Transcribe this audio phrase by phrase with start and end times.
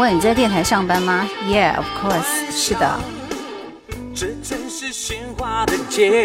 [0.00, 2.98] 问你在电台上班吗？Yeah, of course，是的。
[4.14, 6.24] 这真是鲜花的街，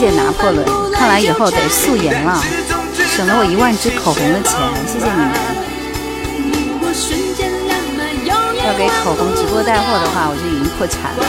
[0.00, 2.42] 谢拿破仑，看来以后得素颜了，
[3.14, 4.52] 省了我一万支口红的钱，
[4.88, 5.30] 谢谢你们。
[8.64, 11.20] 要给口红直播带货的话，我就已经破产了。
[11.20, 11.28] 人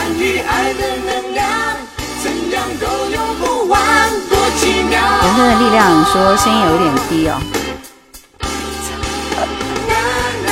[5.36, 7.38] 生的力量说声音有点低哦。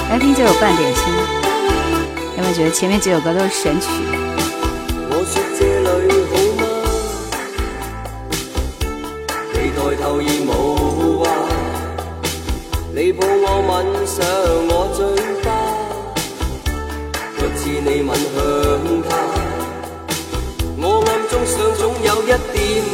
[0.10, 1.04] 来听就有半点心，
[2.38, 4.25] 有没有觉得前面几首歌都是神曲？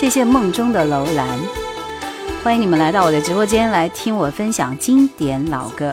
[0.00, 1.26] 谢谢梦中的楼兰，
[2.44, 5.92] 欢迎你们来到我的直播间来听我分享经典老歌。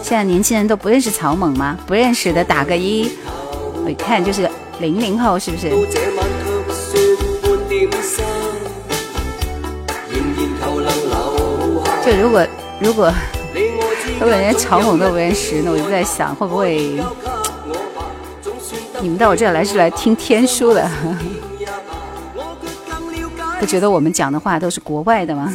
[0.00, 1.76] 现在年轻人都不认识草蜢吗？
[1.88, 3.10] 不认识的打个一。
[3.84, 5.70] 我一看就是零零后，是不是？
[12.04, 12.46] 就如果
[12.80, 13.12] 如果，
[14.20, 16.96] 如果连草蜢都不认识，那我就在想，会不会
[19.02, 20.88] 你们到我这来是来听天书的？
[23.66, 25.52] 觉得我们讲的话都是国外的吗？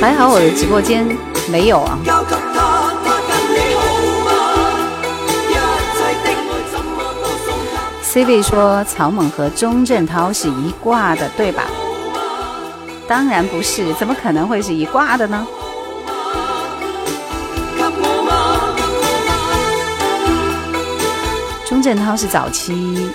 [0.00, 1.06] 还好我的直播间
[1.50, 1.98] 没有啊。
[8.14, 11.64] C 位说：“曹猛和钟镇涛是一挂的，对吧？”
[13.10, 15.44] 当然不是，怎么可能会是一挂的呢？
[21.66, 23.10] 钟镇涛是早期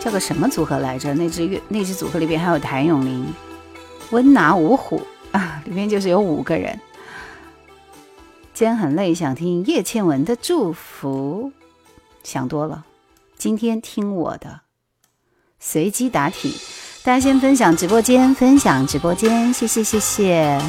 [0.00, 1.14] 叫个什么组合来着？
[1.14, 3.32] 那支那支组合里边还有谭咏麟、
[4.10, 5.00] 温拿五虎
[5.30, 6.76] 啊，里面就是有五个人。
[8.52, 11.52] 今天很累，想听叶倩文的祝福。
[12.24, 12.86] 想多了。
[13.40, 14.60] 今天听我的，
[15.58, 16.52] 随机答题。
[17.02, 20.60] 大家先分享直播间，分享直播间，谢谢，谢谢。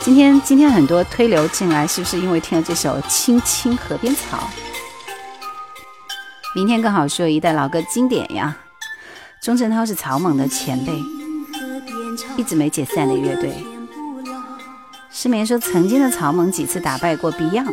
[0.00, 4.36] 今天今天很多推流进来，是不是因为听了这首《青青河边草》？
[6.54, 8.54] 明天更好说，一代老歌经典呀。
[9.42, 10.92] 钟镇涛是草蜢的前辈，
[12.36, 13.50] 一直没解散的乐队。
[15.10, 17.72] 失眠说，曾经的草蜢几次打败过 Beyond。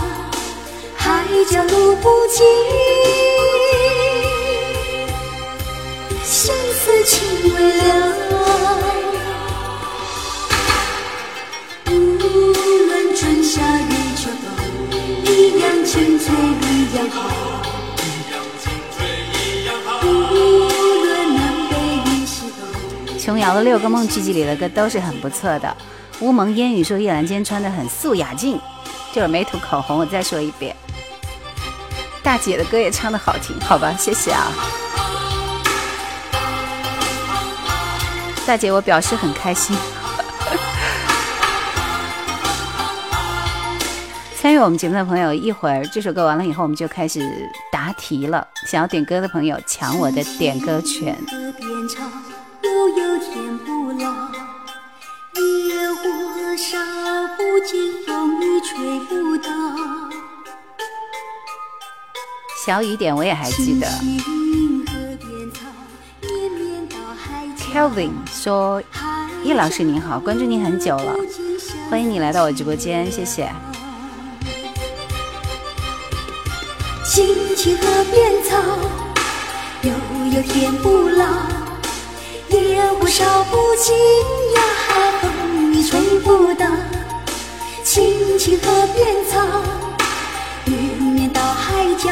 [1.31, 1.45] 路
[6.23, 8.17] 相思情未了。
[23.17, 25.75] 琼瑶的《六个梦》剧集里的歌都是很不错的。
[26.19, 28.59] 乌蒙烟雨说叶兰今天穿的很素雅净，
[29.13, 29.99] 就是没涂口红。
[29.99, 30.75] 我再说一遍。
[32.23, 34.51] 大姐的歌也唱的好听，好吧，谢谢啊。
[38.45, 39.75] 大姐，我表示很开心。
[44.39, 47.19] 参与我们节目的朋友，一会儿这首歌完了以后，我们就开始
[47.71, 48.47] 答题了。
[48.67, 51.17] 想要点歌的朋友，抢我的点歌权。
[62.63, 63.87] 小雨点，我也还记得。
[67.57, 68.79] Kelvin 说
[69.43, 71.11] ：“叶老师您好，关注您很久了，
[71.89, 73.51] 欢迎你来到我直播间，谢谢。”
[77.03, 77.25] 青
[77.55, 78.57] 青河边草，
[79.81, 79.91] 悠
[80.37, 81.25] 悠天不老，
[82.51, 83.95] 野火烧不尽
[84.55, 86.67] 呀，风雨吹不倒。
[87.83, 89.39] 青青河边草，
[90.65, 90.77] 绵
[91.11, 92.11] 绵到海角。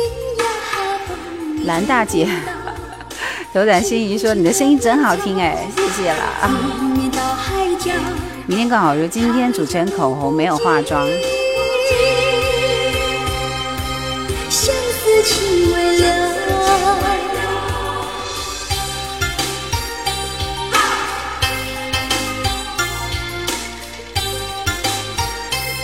[1.65, 2.27] 兰大姐，
[3.53, 6.49] 斗 胆心仪说你的声音真好听哎，谢谢了。
[8.47, 11.05] 明天刚好，如今天主持人口红没有化妆。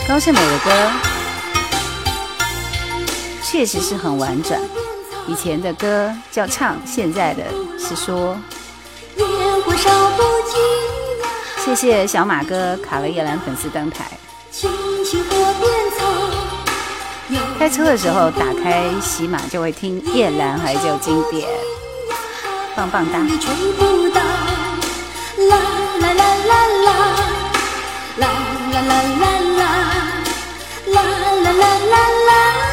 [0.08, 0.92] 高胜美的歌
[3.44, 4.60] 确实是很婉转。
[5.28, 7.44] 以前的歌叫唱，现在的
[7.78, 8.38] 是说。
[11.66, 14.08] 谢谢小马哥卡了叶兰粉丝灯牌。
[17.60, 21.46] 开车的时候打开喜马就会听夜兰还叫经典，
[22.74, 23.20] 棒棒哒。
[25.40, 25.58] 啦
[26.00, 26.02] 啦
[31.54, 32.67] 啦啦啦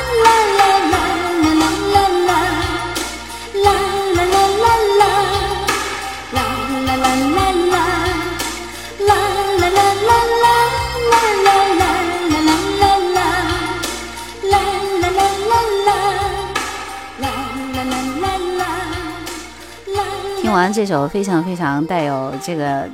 [20.57, 22.89] 完这首非常非常带有这个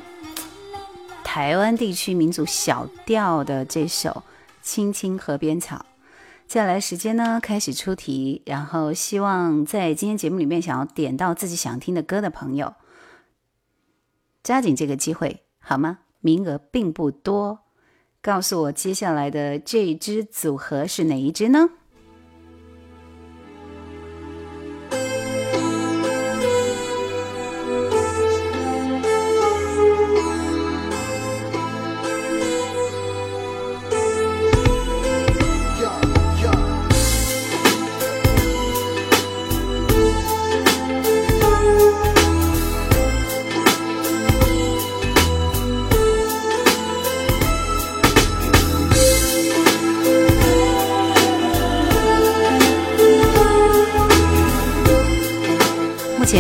[1.22, 4.08] 台湾地区民族小调的这首
[4.62, 5.76] 《青青河边草》，
[6.48, 12.72] 接下来时间呢开始出题，然后希望在今天节目里面想要点到自己想听的歌的朋友，
[14.42, 15.98] 抓紧这个机会，好吗？
[16.20, 17.58] 名额并不多，
[18.22, 21.68] 告诉我接下来的这一支组合是哪一支呢？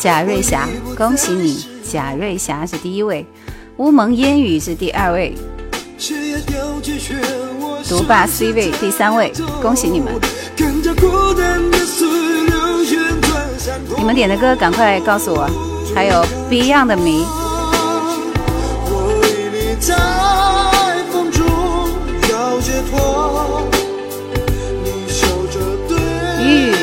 [0.00, 0.66] 贾瑞霞，
[0.96, 1.62] 恭喜你！
[1.92, 3.24] 贾瑞霞是第一位，
[3.76, 5.34] 乌蒙烟雨是第二位，
[7.86, 9.30] 独霸 C 位第三位，
[9.60, 10.10] 恭喜你们！
[13.98, 15.46] 你们点的歌赶快告诉我，
[15.94, 17.22] 还有 Beyond 的名。
[26.42, 26.74] 雨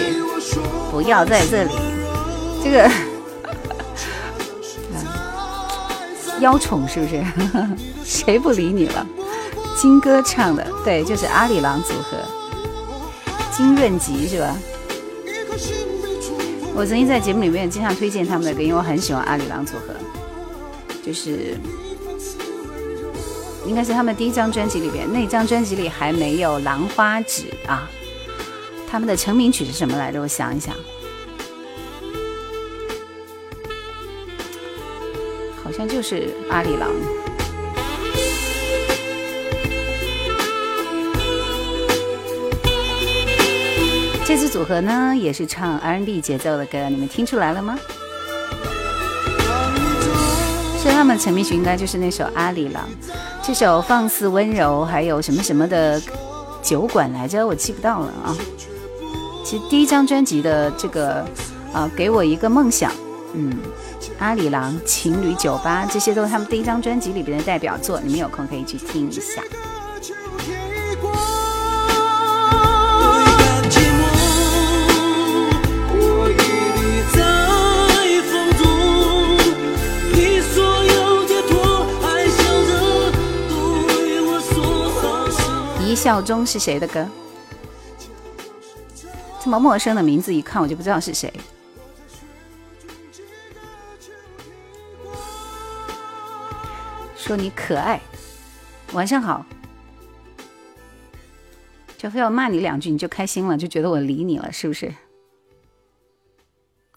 [0.91, 1.71] 不要在这里，
[2.63, 2.87] 这个。
[6.49, 7.21] 招宠是不是？
[8.05, 9.05] 谁不理你了？
[9.75, 12.17] 金歌唱的对，就是阿里郎组合，
[13.51, 14.55] 金润吉是吧？
[16.73, 19.93] 我曾经在节目里面经常推荐他们的歌，因为我很喜欢阿里郎组合，
[21.05, 21.57] 就是
[23.65, 27.89] 应该是他们第一张专辑里边那张专辑里还没有《兰花指》啊，
[28.89, 30.21] 他们的成名曲是什么来着？
[30.21, 30.73] 我想一想。
[35.77, 36.89] 全就是阿里郎。
[44.25, 47.77] 这支组合呢，也是唱 R&B 节奏的歌，你们听出来了吗？
[50.81, 52.83] 是他们陈碧群，应该就是那首《阿里郎》，
[53.45, 56.01] 这首放肆温柔，还有什么什么的
[56.63, 57.45] 酒馆来着？
[57.45, 58.35] 我记不到了啊。
[59.45, 61.23] 其实第一张专辑的这个
[61.71, 62.91] 啊，给我一个梦想，
[63.33, 63.55] 嗯。
[64.19, 69.43] 阿里郎情侣酒吧，这些都是他们第一张专辑里边的代表作，你们有空可以去听一下。
[85.79, 87.07] 一笑中是谁的歌？
[89.43, 91.31] 这么陌生的名字，一看我就不知道是谁。
[97.27, 97.99] 说你可爱，
[98.93, 99.45] 晚上好，
[101.97, 104.85] 就非要骂你两句你就开心了，就觉得我理你了，是不是？《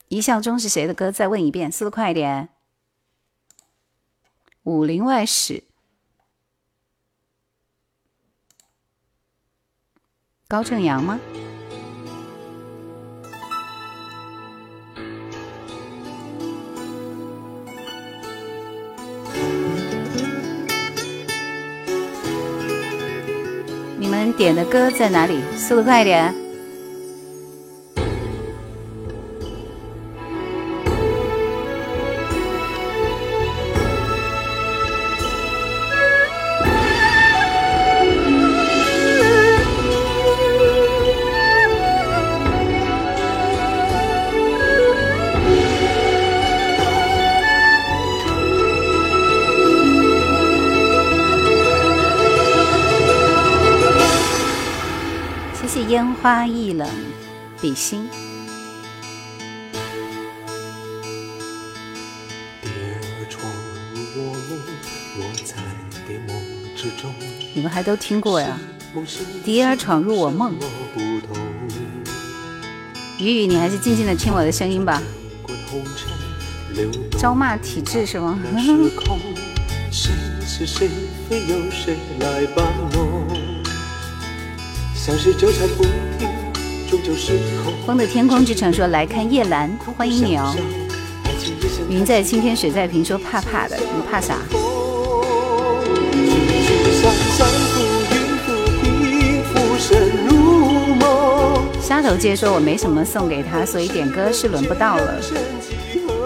[0.07, 1.11] 一笑中》是谁的歌？
[1.11, 2.51] 再问一遍，速度快一点，
[4.63, 5.55] 《武林外史》
[10.47, 11.19] 高正阳吗？
[24.40, 25.38] 点的歌在哪里？
[25.54, 26.39] 速度快一点。
[67.55, 68.59] 你们还都听过呀？
[69.45, 70.65] 蝶儿闯入我梦，我
[70.97, 71.25] 在蝶梦
[71.65, 72.69] 之中。
[73.19, 75.00] 雨雨，你还是静静的听我的声音吧。
[77.19, 78.37] 招骂体质是吗？
[87.87, 90.55] 风的天空之城说来看夜兰，欢迎你哦。
[91.88, 94.38] 云在青天水在瓶说怕怕的，你怕啥？
[101.81, 105.14] 沙头街说我没什么送给他，所以点歌是轮不到了。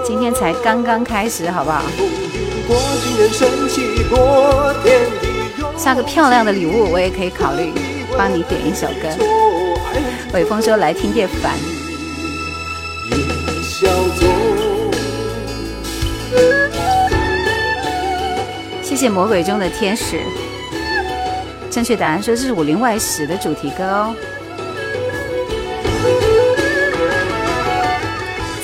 [0.06, 1.82] 今天才刚刚开始，好不好？
[5.78, 7.70] 下个漂亮的礼物我也可以考虑，
[8.16, 9.43] 帮你点一首歌。
[10.34, 11.52] 北风说：“来听叶凡。”
[18.82, 20.20] 谢谢魔鬼中的天使。
[21.70, 24.12] 正确答案说这是《武林外史》的主题歌哦。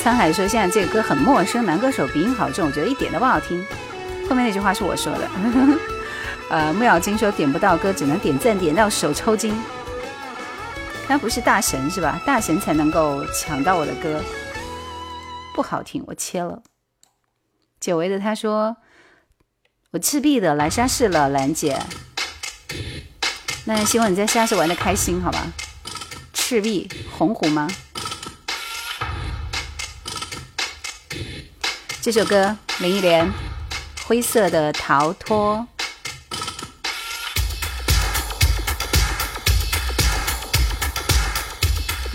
[0.05, 3.65] 沧海说：“现在这个歌很陌生，男歌手鼻音好重，我觉得一点都不好听。”
[4.29, 5.21] 后面那句话是我说的。
[6.59, 9.55] 呃，木小金说：“点不到歌，只能点赞，点到手抽筋。”
[11.11, 12.23] 那不是大神是吧？
[12.25, 14.23] 大神才能够抢到我的歌，
[15.53, 16.63] 不好听，我切了。
[17.81, 18.77] 久违的他说
[19.91, 21.77] ：“我赤壁的来沙市了，兰姐。
[23.65, 25.53] 那希望你在沙市玩的开心，好吧？
[26.33, 27.69] 赤壁，洪湖吗？
[32.01, 33.27] 这首歌，林忆莲，
[34.07, 35.57] 《灰色的逃脱》。”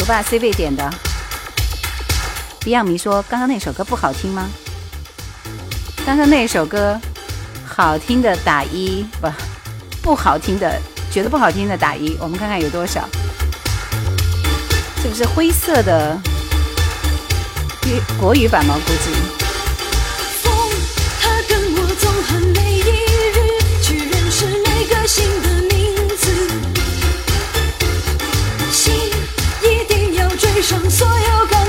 [0.07, 0.87] 哇 c 位点的
[2.61, 4.47] ，Beyond 迷说，刚刚那首歌不好听吗？
[6.05, 6.99] 刚刚那首歌，
[7.65, 9.29] 好听的打一不，
[10.03, 10.79] 不好听的，
[11.11, 13.03] 觉得不好听的打一，我们看看有多少，
[15.01, 16.15] 是不是灰色的？
[17.87, 18.75] 粤国语版吗？
[18.85, 19.34] 估计。
[30.55, 31.64] 背上所有。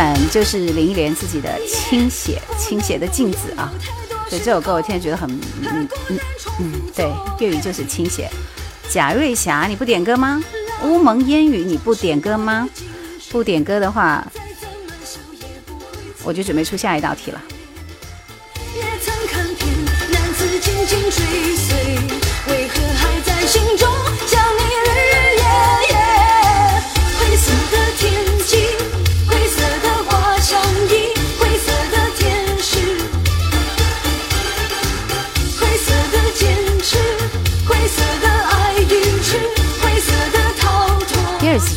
[0.00, 3.68] 本就是林忆莲自己的倾斜》，《倾斜的镜子啊，
[4.30, 5.28] 所以这首歌我现在觉得很，
[5.60, 6.18] 嗯嗯
[6.60, 8.30] 嗯，对，粤语就是倾斜》。
[8.94, 10.40] 贾瑞霞，你不点歌吗？
[10.84, 12.68] 乌蒙烟雨，你不点歌吗？
[13.32, 14.24] 不点歌的话，
[16.22, 17.42] 我就准备出下一道题了。
[18.76, 21.76] 也曾看追随，
[22.54, 23.97] 为何还在心中？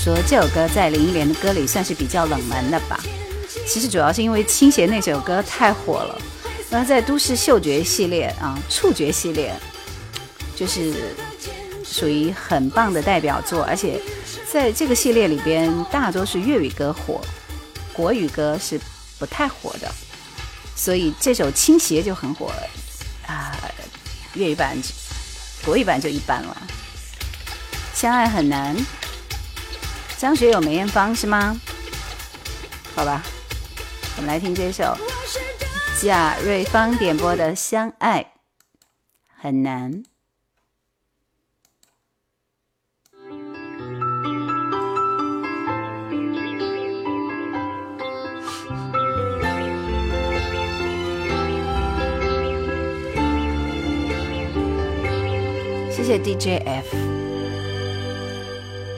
[0.04, 3.00] 说这首歌在林忆莲的歌里算是比较冷门的吧？
[3.68, 6.20] 其实主要是因为《倾斜》那首歌太火了。
[6.72, 9.54] 那在《都市嗅觉》系列啊，《触觉》系列，
[10.56, 11.16] 就是
[11.86, 13.64] 属于很棒的代表作。
[13.66, 14.02] 而且
[14.52, 17.22] 在这个系列里边，大多是粤语歌火，
[17.94, 18.82] 国语歌是
[19.20, 19.88] 不太火的。
[20.76, 22.52] 所以这首《倾斜》就很火
[23.28, 23.54] 啊，
[24.34, 24.76] 粤语版、
[25.64, 26.58] 国语版就一般了。
[27.94, 28.76] 相爱很难。
[30.22, 31.60] 张学友、梅艳芳是吗？
[32.96, 33.24] 好吧，
[34.18, 34.96] 我们来听这首
[36.00, 38.34] 贾瑞芳点播的《相爱
[39.36, 40.04] 很难》。
[55.92, 57.11] 谢谢 DJF。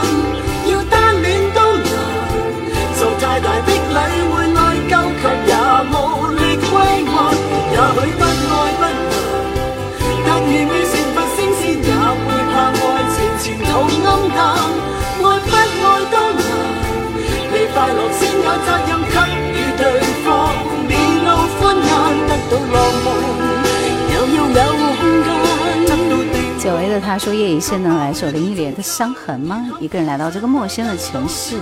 [26.61, 31.55] 久违的他说：“叶雨琛，能来首林忆莲的《伤痕》吗？”一个人来到这个陌生的城市。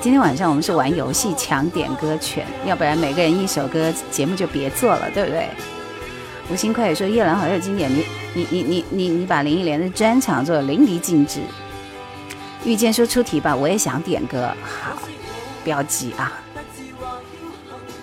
[0.00, 5.46] 今天晚上我们是玩游戏抢点歌权，要不然每个人一首歌，节目就别做了，对不对？
[6.50, 11.40] 吴新快也说：“叶兰好有经典，你你你你你你把林忆莲的专场做的淋漓尽致。”
[12.66, 14.98] 遇见说：“出题吧，我也想点歌，好
[15.62, 16.32] 不要急啊。”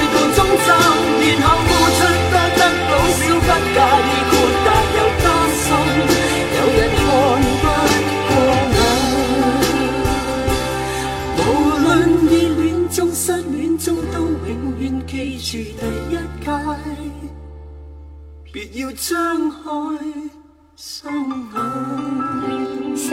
[18.74, 19.34] 要下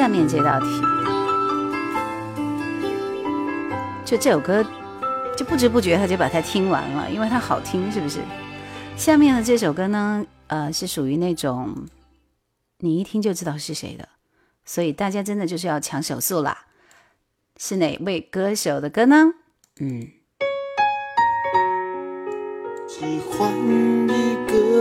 [0.09, 0.67] 面这道题，
[4.05, 4.63] 就这首歌，
[5.37, 8.21] 就不知不觉他就把它听完了，因为它好听，是不是？
[8.97, 11.75] 下面的这首歌呢，呃，是属于那种
[12.81, 14.07] 你一听就知道是谁的，
[14.67, 16.65] 所以大家真的就是要抢手速啦。
[17.59, 19.33] 是哪位歌手的歌呢？
[19.81, 20.11] 嗯。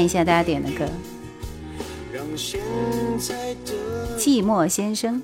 [0.00, 0.88] 看一下大家点的歌，
[4.18, 5.22] 《寂寞先生》，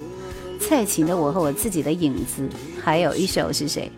[0.63, 2.43] 蔡琴的《我和我自己的影子》，
[2.85, 3.91] 还有一首是谁？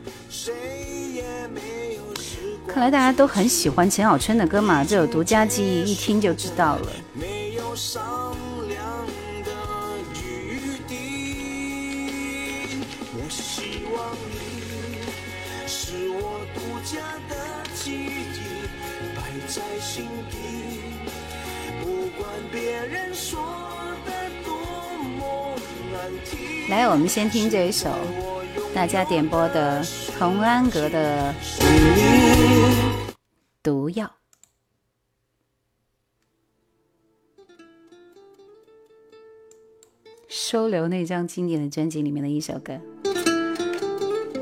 [2.69, 6.89] 看来大家都很喜欢陈小春的歌嘛，这首《独家记忆》一听就知道了。
[22.19, 23.39] 管别人说
[24.05, 24.13] 的
[24.45, 24.55] 多
[25.17, 25.55] 么
[25.93, 26.69] 难听。
[26.69, 27.89] 来，我们先听这一首，
[28.75, 29.83] 大家点播的
[30.19, 31.33] 童安格的
[33.63, 34.05] 《毒药》，
[40.29, 42.75] 收留那张经典的专辑里面的一首歌。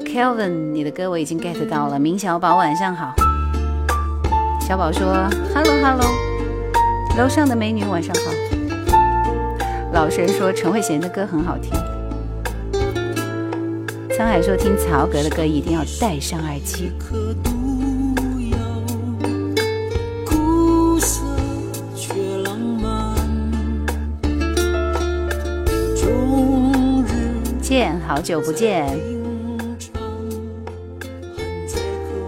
[0.06, 1.98] Kevin，你的歌我已经 get 到了。
[2.00, 3.12] 明小宝，晚上好。
[4.66, 5.06] 小宝说
[5.54, 6.06] ：“Hello，Hello。”
[7.16, 8.56] 楼上的美女，晚上好。
[9.90, 11.72] 老神说陈慧娴的歌很好听。
[14.10, 16.92] 沧海说听曹格的歌一定要带上耳机。
[27.62, 28.86] 见，好久不见。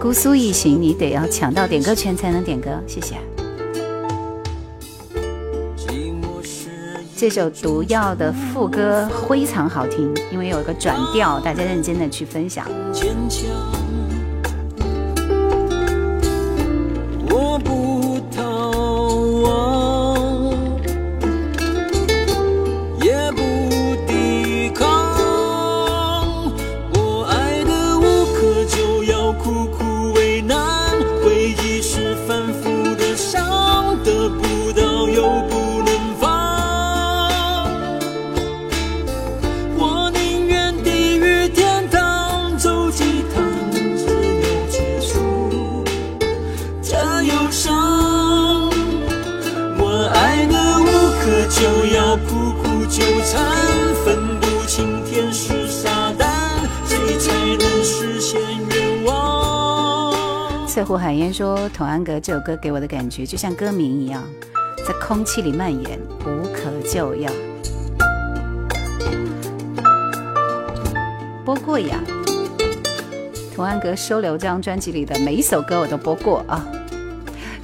[0.01, 3.17] 姑苏一行，你得要抢到点歌权才能点歌，谢谢。
[7.21, 12.65] 这首《毒药》的副歌非常好听，因为有一个转调，大家认真的去分享。
[60.89, 64.25] 胡海燕说：“童安格这首歌给我的感觉就像歌名一样，
[64.87, 67.31] 在空气里蔓延，无可救药。”
[71.45, 72.01] 播过呀，
[73.55, 76.67] 《童安格收留》这张专辑里的每一首歌我都播过啊。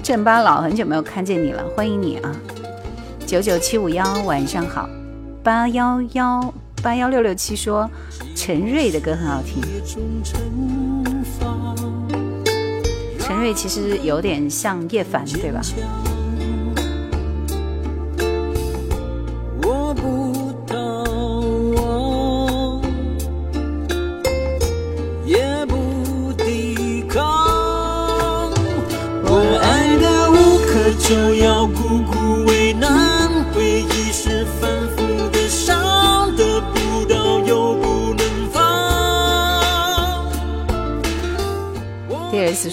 [0.03, 2.37] 镇巴佬很久没有看见你了，欢迎你啊！
[3.27, 4.87] 九九七五幺晚上好，
[5.43, 7.89] 八幺幺八幺六六七说
[8.37, 9.63] 陈瑞的歌很好听。
[13.45, 15.61] 对，其实有点像叶凡，对吧？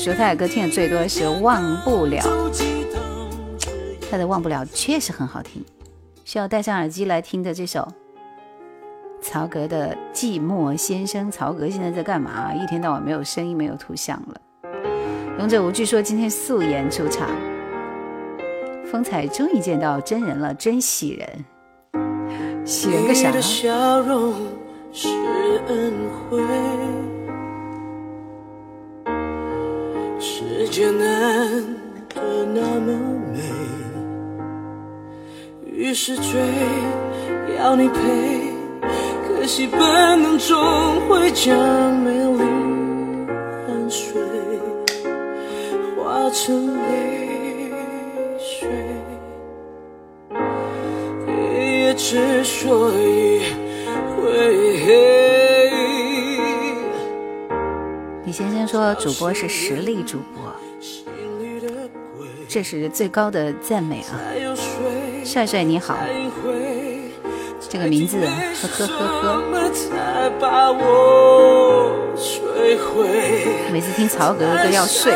[0.04, 2.20] 说他的歌听的最多是忘不了，
[4.10, 5.64] 他的忘不了确实很好听，
[6.26, 7.88] 需要戴上耳机来听的这首。
[9.22, 12.52] 曹格的寂寞先生，曹格现在在干嘛？
[12.52, 14.42] 一天到晚没有声音，没有图像了。
[15.38, 17.30] 勇者无惧说今天素颜出场，
[18.92, 23.32] 风采终于见到真人了，真喜人，喜人个啥？
[30.22, 31.50] 世界难
[32.14, 32.22] 得
[32.54, 33.40] 那么美，
[35.66, 36.26] 于是追，
[37.58, 37.98] 要你陪。
[39.28, 39.80] 可惜本
[40.22, 41.58] 能终会将
[42.04, 42.44] 美丽
[43.66, 44.22] 汗水
[45.98, 47.72] 化成泪
[48.40, 48.70] 水，
[51.26, 52.92] 黑夜只说。
[58.32, 60.56] 李先生说：“主播是实力主播，
[62.48, 64.16] 这是最高的赞美啊！”
[65.26, 65.98] 帅帅你好，
[67.70, 69.42] 这个名字呵呵呵呵。
[73.70, 75.12] 每次听曹格的歌要睡。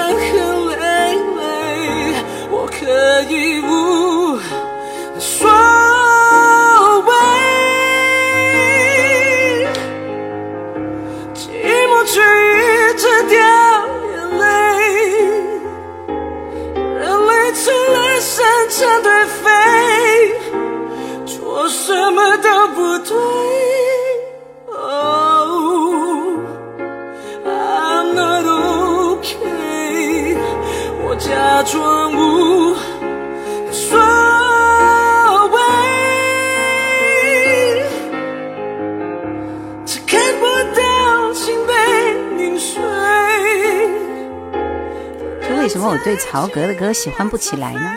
[45.98, 47.96] 我对曹格的歌喜欢不起来呢？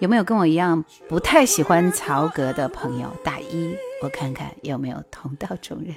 [0.00, 3.08] 有没有跟我一样不太喜欢曹格的朋友？
[3.22, 5.94] 打一，我看看有没有同道中人。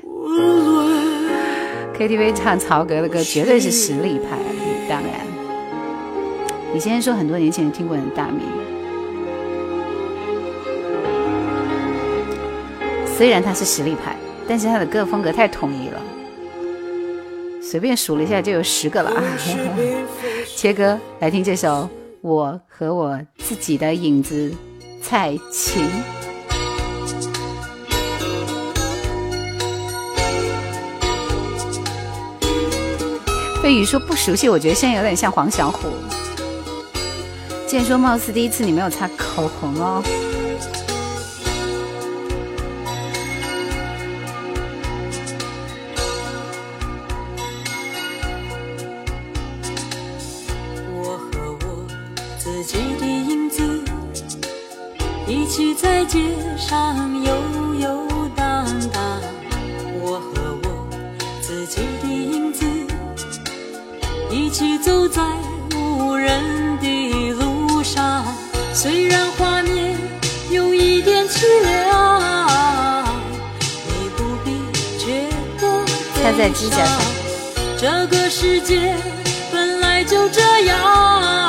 [1.97, 4.37] KTV 唱曹格的歌绝对是实力派，
[4.87, 5.25] 当然，
[6.71, 8.41] 你先说很多年轻人听过你的大名。
[13.17, 14.15] 虽然他是实力派，
[14.47, 15.99] 但是他的歌风格太统一了，
[17.63, 19.09] 随便数了一下就有十个了。
[19.09, 19.25] 啊。
[20.55, 21.83] 切歌，来听这首
[22.21, 24.49] 《我和我自己的影子》
[25.01, 25.87] 蔡琴。
[33.61, 35.77] 飞宇说不熟悉，我觉得现在有点像黄小琥。
[37.65, 40.03] 健说貌似第一次你没有擦口红哦。
[56.09, 56.17] 街
[56.57, 57.35] 上游
[57.75, 58.03] 游
[58.35, 59.21] 荡荡
[60.01, 60.89] 我和我
[61.39, 62.65] 自己的影子
[64.31, 65.21] 一起走在
[65.75, 66.31] 无人
[66.79, 68.25] 的路上
[68.73, 69.95] 虽然画面
[70.49, 73.13] 有一点凄凉
[73.87, 74.57] 你不必
[74.97, 75.27] 觉
[75.61, 76.87] 得悲伤
[77.77, 78.95] 这个世界
[79.51, 81.48] 本来就这样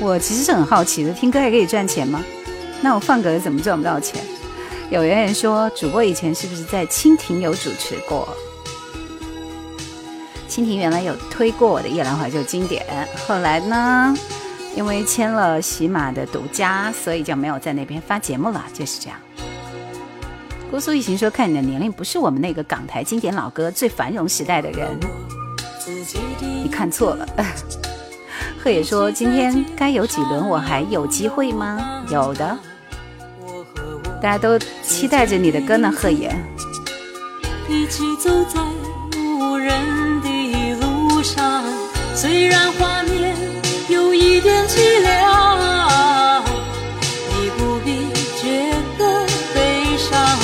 [0.00, 2.22] 我其实是很好奇的，听歌还可以赚钱吗？
[2.80, 4.20] 那我放歌怎么赚不到钱？
[4.90, 8.28] 有缘人说，主播以前是不是在蜻蜓有主持过？
[10.48, 12.84] 蜻蜓原来有推过我的《夜兰怀旧经典》，
[13.28, 14.14] 后来呢，
[14.76, 19.18] 因为签了喜马的独家，所以就没有在那边发节目了，就是这样。
[20.70, 24.88] 姑苏一行说，看你的年龄，不是我们那个港台经典老歌最繁荣时代的人，
[26.62, 27.26] 你看错了。
[28.64, 32.02] 贺野说：“今天该有几轮，我还有机会吗？
[32.10, 32.56] 有的，
[34.22, 36.34] 大家都期待着你的歌呢，贺野。”
[37.68, 38.58] 一起走在
[39.20, 39.68] 无人
[40.22, 41.62] 的路上，
[42.14, 43.36] 虽然画面
[43.90, 46.42] 有一点凄凉，
[47.42, 47.98] 你不必
[48.42, 50.38] 觉得悲伤。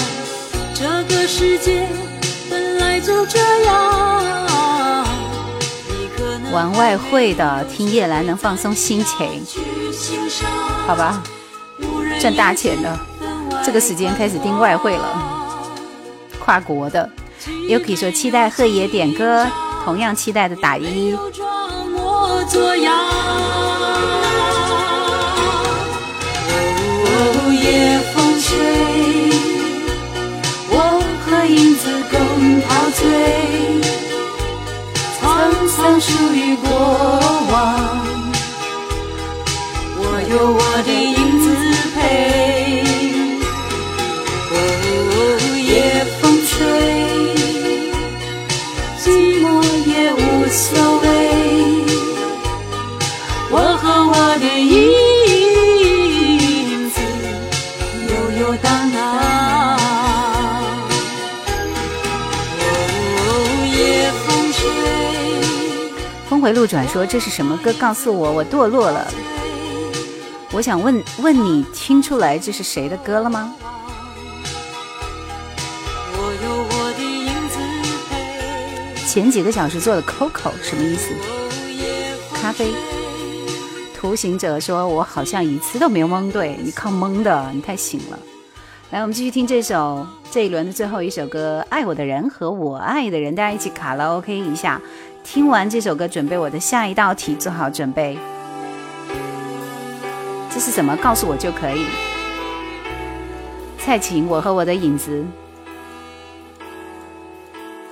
[0.74, 1.88] 这个世界。
[6.60, 9.26] 玩外汇的听夜来能放松心情，
[10.86, 11.22] 好吧，
[12.20, 12.98] 赚大钱的，
[13.64, 15.48] 这个时间开始听外汇了，
[16.38, 17.08] 跨国的，
[17.66, 19.46] 又可以说期待贺爷点歌，
[19.86, 21.16] 同样期待的打一。
[32.98, 34.09] 醉。
[35.40, 37.98] 沧桑属于过往，
[39.96, 41.19] 我有我的。
[66.52, 67.72] 路转说：“这是什么歌？
[67.74, 69.06] 告诉我，我堕落了。
[70.52, 73.52] 我想问问你，听出来这是谁的歌了吗？”
[79.06, 81.14] 前几个小时做的 COCO 什么意思？
[82.34, 82.72] 咖啡。
[83.94, 88.18] 图行者说：“我好像一次都没有蒙对，你靠蒙的，你太醒了。”
[88.92, 94.80] 来，我们继续听这首这一轮的最后一首歌《爱我的人和我爱的人》，大家一起卡拉 OK 一下。
[95.22, 98.18] 听完这首歌，准备我的下一道题，做好准备。
[100.52, 100.96] 这是什么？
[100.96, 101.86] 告诉我就可以。
[103.78, 105.22] 蔡琴，《我和我的影子》，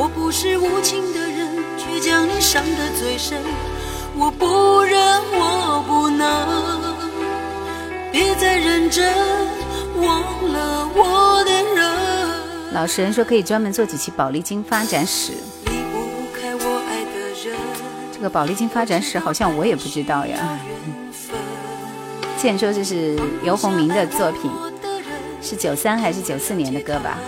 [0.00, 3.36] 我不是无情的人，却将你伤的最深。
[4.16, 4.96] 我不忍，
[5.32, 6.94] 我不能，
[8.12, 9.12] 别再认真，
[10.00, 10.20] 忘
[10.52, 12.72] 了我的人。
[12.72, 15.32] 老实人说可以专门做几期《宝丽金发展史》。
[18.12, 20.60] 这个《宝丽金发展史》好像我也不知道呀。
[22.36, 24.48] 现说这是游鸿明的作品，
[25.42, 27.18] 是九三还是九四年的歌吧？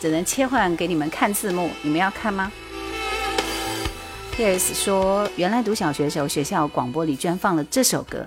[0.00, 1.70] 只能切换给你们看字幕。
[1.82, 2.50] 你们要看吗
[4.34, 8.26] ？p s 说，原来读小学的时候，学校广播里居然放了这首歌，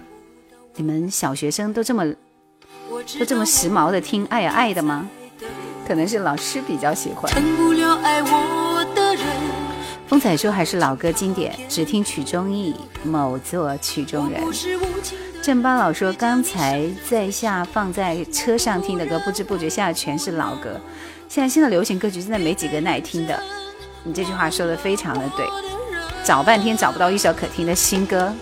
[0.78, 2.14] 你们小学生都这么
[3.20, 5.10] 都这么时髦的听《爱呀爱》的吗？
[5.86, 7.30] 可能是老师比较喜欢。
[10.16, 14.42] 公仔说还是老歌经典，只听曲中意，某作曲中人。
[15.44, 20.80] 正八老说刚才在下放在车上听的歌，不知不觉下的全是老歌。
[21.28, 23.38] 现在新的流行歌曲真的没几个耐听的。
[24.06, 25.46] 你这句话说的非常的对，
[26.24, 28.34] 找半天找不到一首可听的新歌。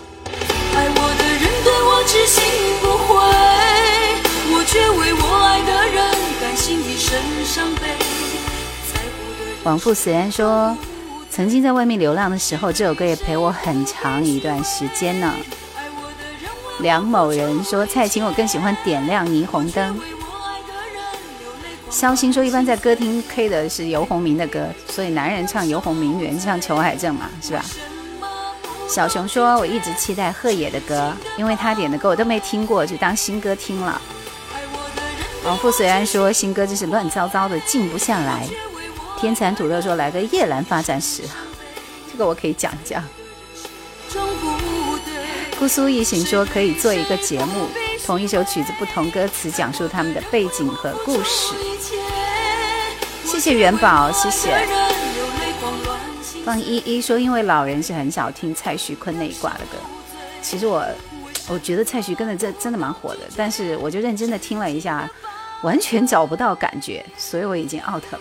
[9.64, 10.76] 王富虽然说。
[11.36, 15.34] 曾经在外面流浪的时候，这首歌也陪我很长一段时间呢。
[16.78, 20.00] 梁某人说蔡琴，我更喜欢点亮霓虹灯。
[21.90, 27.64] 肖星说一般在歌厅 K 的是游鸿明的歌，所以男人唱游鸿明，女人唱裘海正嘛，是吧？
[28.88, 34.00] 小熊说我一直期待贺野的歌，因为他点的歌我都没听过，就当新歌听了。
[35.44, 38.46] 王富虽然说新歌就是乱糟糟的，静不下来。
[39.24, 41.22] 天蚕土豆说：“来个夜兰发展史，
[42.12, 43.02] 这个我可以讲一讲。”
[45.58, 47.66] 姑苏一行说：“可以做一个节目，
[48.04, 51.54] 同一首曲子，不同歌词，讲述他们的背景和故事。”
[53.24, 54.58] 谢谢元宝，谢谢。
[56.44, 59.78] 方依依说：“因为老人是很少听蔡徐坤那一挂的歌，
[60.42, 60.84] 其实我
[61.48, 65.08] 我觉得蔡徐坤的真真的蛮火的，但是我就认真的听了一下，
[65.62, 68.20] 完全找不到感觉，所以我已经 out 了。”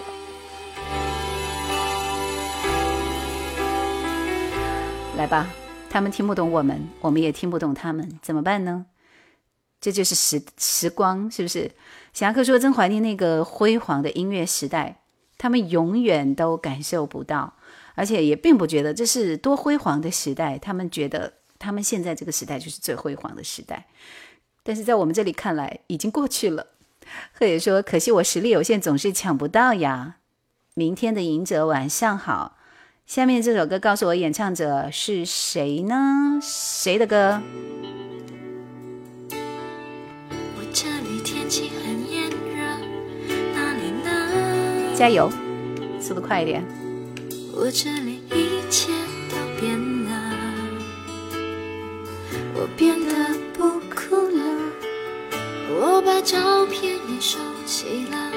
[5.15, 5.47] 来吧，
[5.91, 8.87] 他们听不懂我们，我们也听不懂他们，怎么办呢？
[9.79, 11.69] 这就是时时光，是不是？
[12.13, 15.01] 侠客说：“真怀念那个辉煌的音乐时代，
[15.37, 17.53] 他们永远都感受不到，
[17.93, 20.57] 而且也并不觉得这是多辉煌的时代。
[20.57, 23.85] 他们觉得他们现在这个时代就是最辉煌的时代，
[24.63, 26.65] 但是在我们这里看来，已经过去了。”
[27.37, 30.17] 贺野说：“可惜我实力有限，总是抢不到呀。”
[30.73, 32.57] 明天的赢者，晚上好。
[33.05, 37.39] 下面这首歌告诉我演唱者是谁呢谁的歌
[39.31, 42.77] 我这里天气很炎热
[43.53, 45.29] 那里呢加油
[45.99, 46.63] 速度快一点
[47.55, 48.89] 我这里一切
[49.29, 50.21] 都变了
[52.55, 54.43] 我变得不哭了
[55.69, 58.31] 我把照片也收起了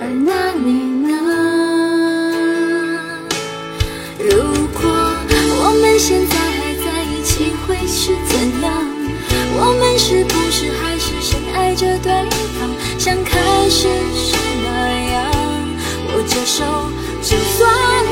[0.00, 0.72] 而那你
[1.08, 1.61] 呢
[6.04, 8.72] 现在还在一起会是怎样？
[9.54, 12.12] 我们是不是还是深爱着对
[12.58, 15.24] 方，像开始时那样？
[16.08, 16.64] 我接受，
[17.22, 18.11] 就算。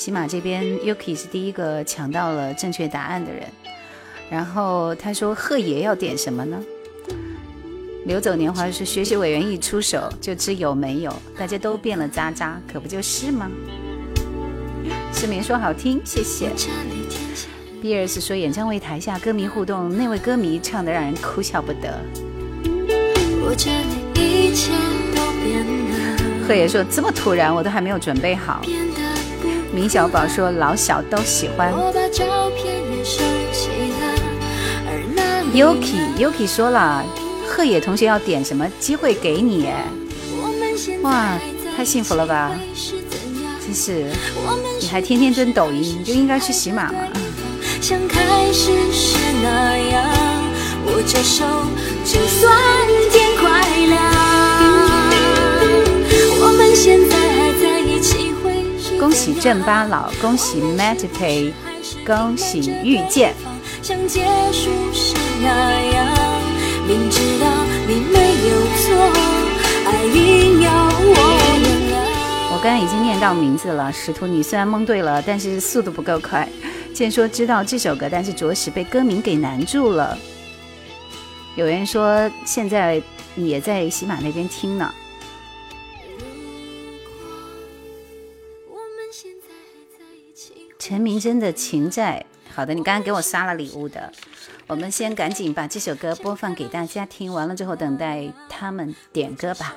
[0.00, 3.42] 喜马这边，Yuki 是第一个抢到了正确答案的人。
[4.30, 6.58] 然后他说：“贺爷要点什么呢？”
[8.08, 13.50] 刘走年华是学习委员一出手就知有没有，大家都变了渣渣，可不就是吗？”
[15.12, 16.50] 市民说：“好听，谢谢。
[17.82, 22.00] ”Bears 说：“演唱会台下歌迷互动，那位歌迷唱的让人哭笑不得。”
[26.48, 28.62] 贺爷说：“这么突然，我都还没有准备好。”
[29.72, 31.72] 明小宝说老小都喜欢。
[35.54, 37.04] Yuki Yuki 说了，
[37.48, 39.68] 贺野同学要点什么机会给你？
[41.02, 41.38] 哇，
[41.76, 42.52] 太幸福了吧！
[43.64, 44.04] 真是，
[44.80, 46.94] 你还天天蹲抖音，你就应该去洗马了。
[56.42, 57.19] 我们现在。
[59.00, 61.52] 恭喜正巴老，恭喜 Matic，
[62.06, 63.32] 恭喜遇见。
[72.46, 76.46] 我刚刚已经念到名字了，使徒你虽然蒙对了，但是速度不够快。
[76.92, 80.14] 健然说知道这首歌，但是着实被歌名给难住了。
[81.56, 83.02] 有人说现在
[83.34, 84.92] 也在喜马那边听呢。
[90.80, 92.24] 陈明真的情债，
[92.54, 94.10] 好的，你刚刚给我刷了礼物的，
[94.66, 99.76] 我们先赶紧把这首歌播放给大家听，完了之后等待他们点歌吧。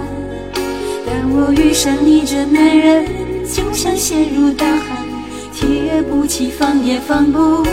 [1.05, 3.03] 但我遇上你这男人，
[3.53, 4.95] 就像陷入大海，
[5.67, 7.65] 也不起，放也放不。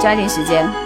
[0.00, 0.83] 抓紧时间。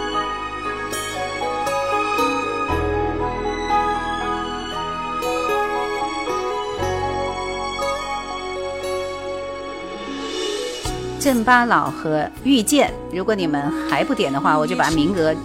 [11.19, 15.35] 镇巴佬和遇见，如果你们还不点的话，我就把名额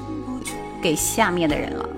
[0.81, 1.89] 给下面的人了。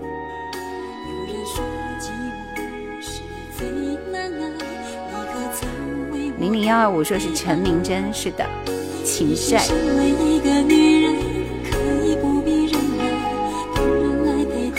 [6.38, 8.46] 零零幺二五说是陈明真，是的，
[9.04, 9.60] 秦帅。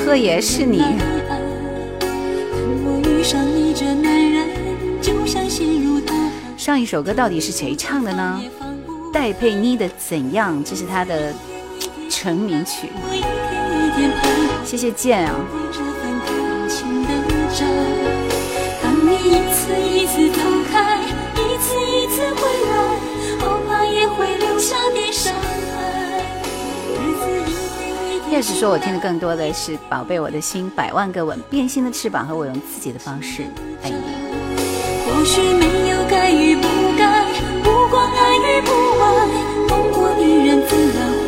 [0.03, 0.81] 贺爷是你。
[6.63, 8.41] 上一首歌到底是谁唱的呢？
[9.19, 11.33] 戴佩妮的《怎样》，这是她的
[12.07, 12.87] 成名曲。
[14.63, 15.35] 谢谢剑啊！
[28.31, 33.41] 要是说，我听的更多的是《宝贝我的心》《百万个吻》《变心的翅膀》和《我用自己的方式
[33.81, 33.95] 爱你》。
[35.09, 36.61] 或许没有该与不
[36.99, 37.06] 该。
[37.87, 39.27] 不管爱与不爱，
[39.69, 41.26] 梦过一人天涯。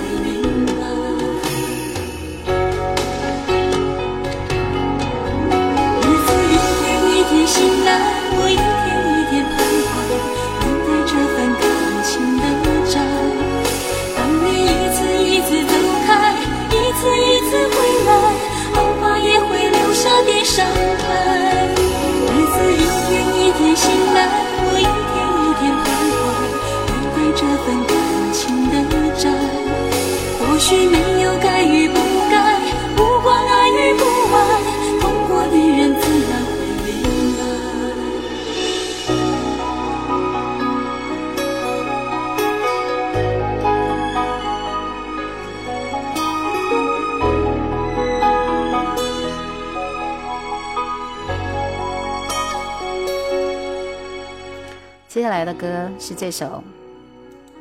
[55.29, 56.45] 来的歌是这首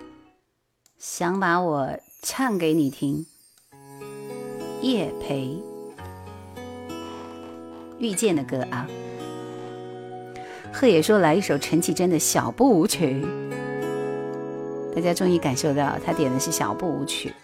[0.99, 1.91] 《想把我
[2.23, 3.27] 唱给你听》，
[4.83, 5.63] 叶培
[7.99, 8.89] 遇见的歌啊。
[10.73, 13.23] 贺野说来一首陈绮贞的《小步舞曲》，
[14.95, 17.35] 大家终于感受到他点的是小步舞曲。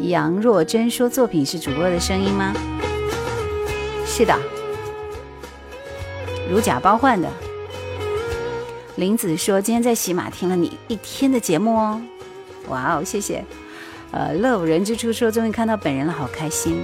[0.00, 2.54] 杨若真说作品是主播的声音吗？
[4.06, 4.34] 是的，
[6.50, 7.28] 如假包换的。
[9.00, 11.98] 林子说：“今天在喜马听了你一天的节目哦，
[12.68, 13.42] 哇哦，谢谢。
[14.10, 16.82] 呃，乐无人之初说终于看到本人了，好开心。”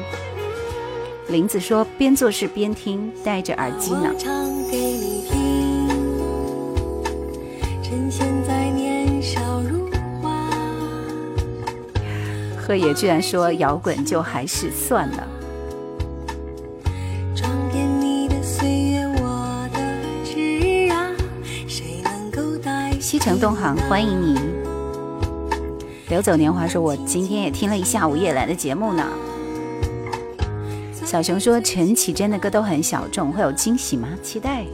[1.29, 4.15] 林子说：“边做事边听，戴着耳机呢。”
[12.57, 15.29] 贺野居然说：“摇滚就还是算了。”
[23.07, 24.35] 西城东行，欢迎你。
[26.09, 29.09] 流走年华说：“我今天也听了一下午夜来的节目呢。”
[31.07, 34.09] 小熊说：“陈绮贞的歌都很小众，会有惊喜吗？
[34.25, 34.65] 期待。”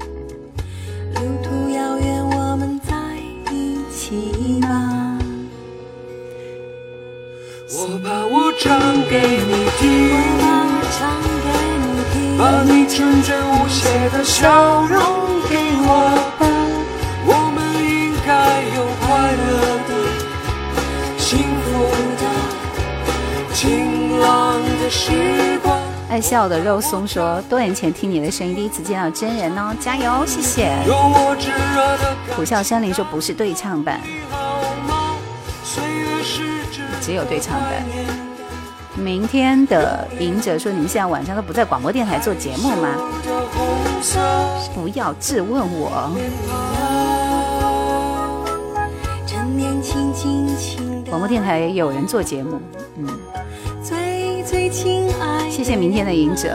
[26.12, 30.70] 爱笑的肉松说：多年前听你的声音，第一次见到真人哦，加油，谢谢。
[32.36, 33.98] 苦笑山林说：不是对唱版，
[37.00, 37.70] 只有对唱版。
[38.94, 42.88] 明天的赢者说：你们现在晚上都不在广播电台做节目吗？
[44.74, 46.12] 不要质问我。
[51.08, 52.60] 广播电台有人做节目。
[54.52, 56.50] 最亲爱谢谢明天的赢者。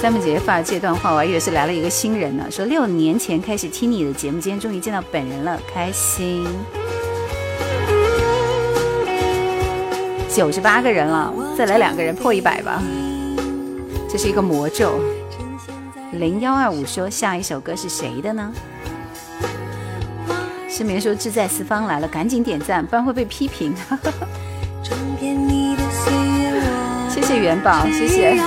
[0.00, 2.46] 三木姐姐发的这段话，我还以为是来了一个新人呢。
[2.48, 6.46] 说六年前开始听你的节目，今天终于见到本人了，开心。
[10.32, 12.80] 九十八个人了，再来两个人破一百吧。
[14.16, 14.98] 这是一个魔咒。
[16.12, 18.50] 零幺二五说下一首歌是谁的呢？
[20.70, 23.74] 失眠说志在四方来了，赶紧点赞，不然会被批评。
[27.10, 28.38] 谢谢元宝，谢谢。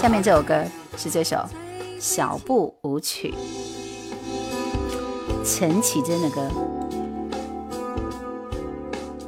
[0.00, 0.56] 下面这首歌
[0.96, 1.44] 是这首
[2.00, 3.34] 小步舞曲，
[5.44, 6.79] 陈绮贞的歌。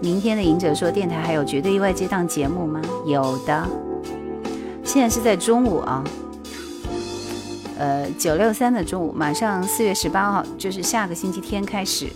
[0.03, 2.83] 明天的《赢者说》电台还有《绝对意外》这档节目吗？
[3.07, 3.65] 有的，
[4.85, 6.03] 现在是在中午啊，
[7.79, 12.09] 呃，九六三的中午，马上四月十八号，就是下个星期天开始，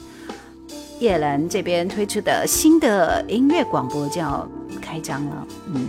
[0.99, 4.45] 叶兰这边推出的新的音乐广播就要
[4.83, 5.87] 开张了，嗯，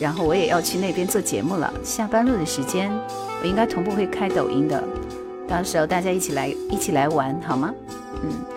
[0.00, 2.90] 然后我也要去那边做节目了，下班路的时间
[3.40, 4.82] 我应该同步会开抖音的，
[5.46, 7.72] 到时候大家一起来一起来玩好吗？
[8.24, 8.55] 嗯。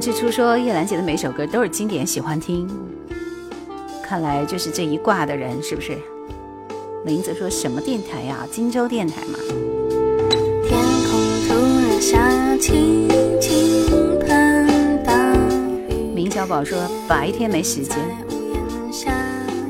[0.00, 2.68] 之初说叶兰姐的每首歌都是经典，喜欢听。
[4.02, 5.96] 看来就是这一卦的人，是不是？
[7.06, 8.46] 林子说什么电台呀？
[8.52, 9.38] 荆州电台嘛。
[10.68, 10.78] 天
[11.08, 11.54] 空突
[11.88, 13.08] 然下起
[13.40, 13.88] 倾
[14.20, 15.34] 盆大
[15.88, 16.14] 雨。
[16.14, 16.78] 明小宝说
[17.08, 17.96] 白天没时间。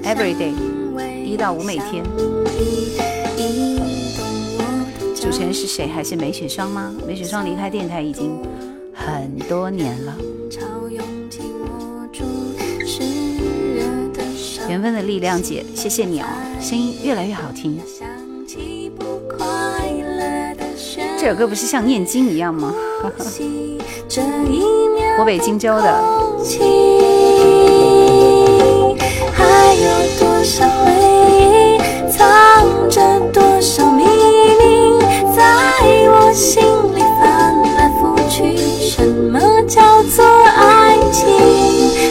[0.02, 0.52] Every day，
[1.24, 2.02] 一到五每天。
[5.14, 5.86] 主持人是谁？
[5.86, 6.92] 还是梅雪霜吗？
[7.06, 8.40] 梅雪霜离开电台已经。
[9.06, 10.12] 很多年了。
[14.68, 16.26] 缘分的力量姐，谢谢你哦，
[16.60, 17.80] 声音越来越好听。
[21.16, 22.74] 这首歌不是像念经一样吗？
[25.18, 26.26] 我北京州的。
[39.68, 41.26] 叫做爱情，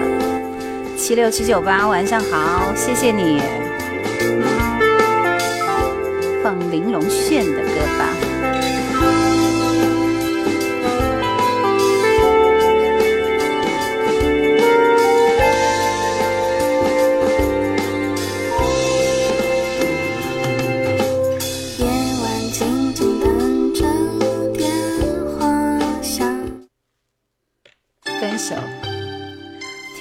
[0.97, 3.43] 七六七九八，晚上好，谢谢你。
[6.45, 8.16] 放玲珑炫的歌吧。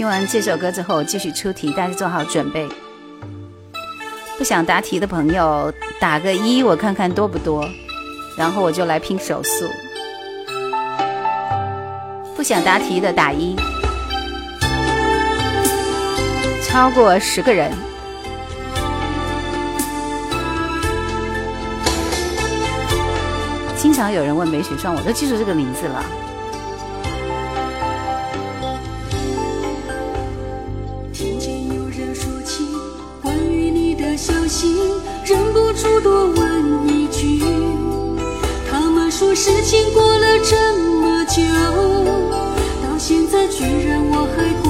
[0.06, 2.70] 听完这首歌之后，我继续出题，大家做好准备。
[4.38, 7.68] 不想答题的朋友打个一，我看看多不多，
[8.38, 9.66] 然后我就来拼手速。
[12.36, 13.56] 不想答题的打一，
[16.64, 17.72] 超过十个人。
[23.76, 26.25] 经常有人问梅雪霜，我都记住这个名字了。
[44.18, 44.65] 我和。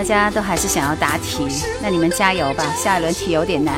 [0.00, 1.46] 大家都还是想要答题，
[1.82, 2.64] 那你们加油吧。
[2.74, 3.74] 下一轮题有点难。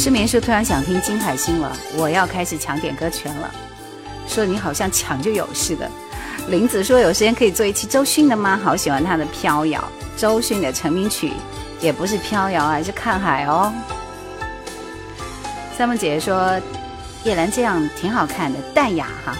[0.00, 3.50] 失眠说突然想听金海心了，我要开始抢点歌权了。
[4.26, 5.86] 说你好像抢就有似的。
[6.48, 8.58] 林子说有时间可以做一期周迅的吗？
[8.64, 9.84] 好喜欢她的飘摇。
[10.16, 11.34] 周迅的成名曲
[11.82, 13.70] 也不是飘摇，啊，是看海哦。
[15.76, 16.58] 三木姐姐说
[17.24, 19.36] 叶兰这样挺好看的，淡雅哈。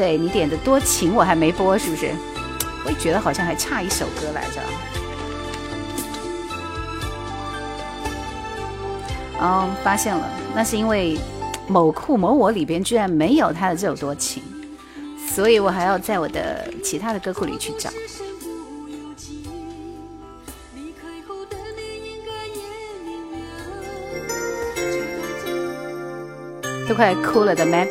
[0.00, 2.06] 对你点的多情我还没播，是不是？
[2.86, 4.62] 我也觉得好像还差一首歌来着。
[9.40, 11.18] 哦，发现了，那是因为
[11.68, 14.42] 某库某我里边居然没有他的这首多情，
[15.34, 17.90] 所以我还要在我的其他的歌库里去找。
[26.88, 27.88] 都快哭了的 Map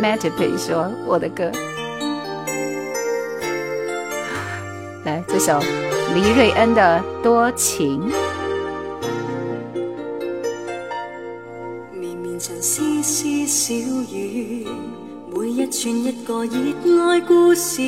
[0.00, 1.50] Matipi t 说我的歌。
[5.04, 5.58] 来，这首
[6.12, 8.00] 黎瑞恩的《多情》。
[11.98, 13.74] 绵绵像丝丝小
[14.12, 14.66] 雨，
[15.34, 17.80] 每一串一个热爱故事，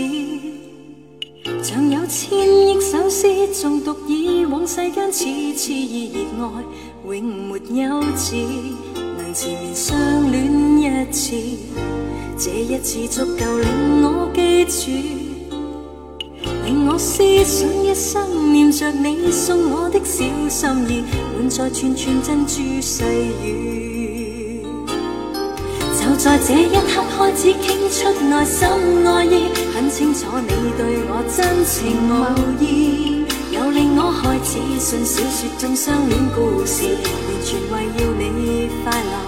[1.63, 3.27] 像有千亿首诗，
[3.61, 6.65] 中毒以往世间，次次热爱
[7.05, 9.08] 永没休止。
[9.41, 10.45] 前绵相恋
[10.83, 11.31] 一次，
[12.37, 15.59] 这一次足够令我记住，
[16.67, 21.05] 令我思想一生念着你送我的小心意，
[21.39, 23.05] 满载串串珍珠细
[23.45, 24.65] 语。
[25.97, 33.19] 就在这一刻开始倾出内心爱意，很清楚你对我真情无意。
[33.53, 39.28] 又令我开始信小说中相恋故事，完全为要你快乐。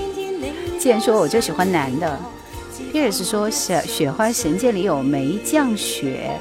[0.81, 2.19] 既然说我就喜欢男的，
[2.91, 6.31] 第二是说《雪雪花神剑》里有梅降雪，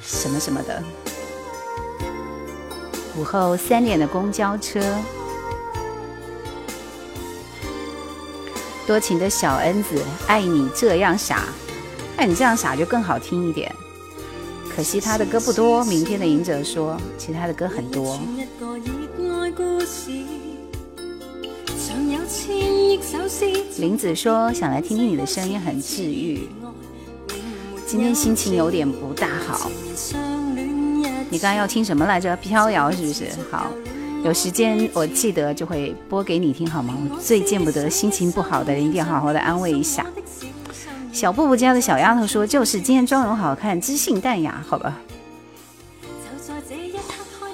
[0.00, 0.80] 什么什么的。
[3.18, 4.80] 午后三点的公交车，
[8.86, 11.46] 多情的小恩子，爱你这样傻，
[12.16, 13.74] 爱你这样傻就更好听一点。
[14.76, 15.84] 可惜他的歌不多。
[15.86, 18.16] 明天的影者说，其他的歌很多。
[23.78, 26.46] 林子说：“想来听听你的声音，很治愈。
[27.86, 29.70] 今天心情有点不大好。
[31.30, 32.36] 你刚刚要听什么来着？
[32.36, 33.24] 飘摇是不是？
[33.50, 33.68] 好，
[34.22, 36.94] 有时间我记得就会播给你听，好吗？
[37.10, 40.04] 我最见不得心情不好的人，一定要好好的安慰一下。
[41.10, 44.98] 小布布家的小丫头说：‘就是，今天妆容好看，知性淡雅，好吧？’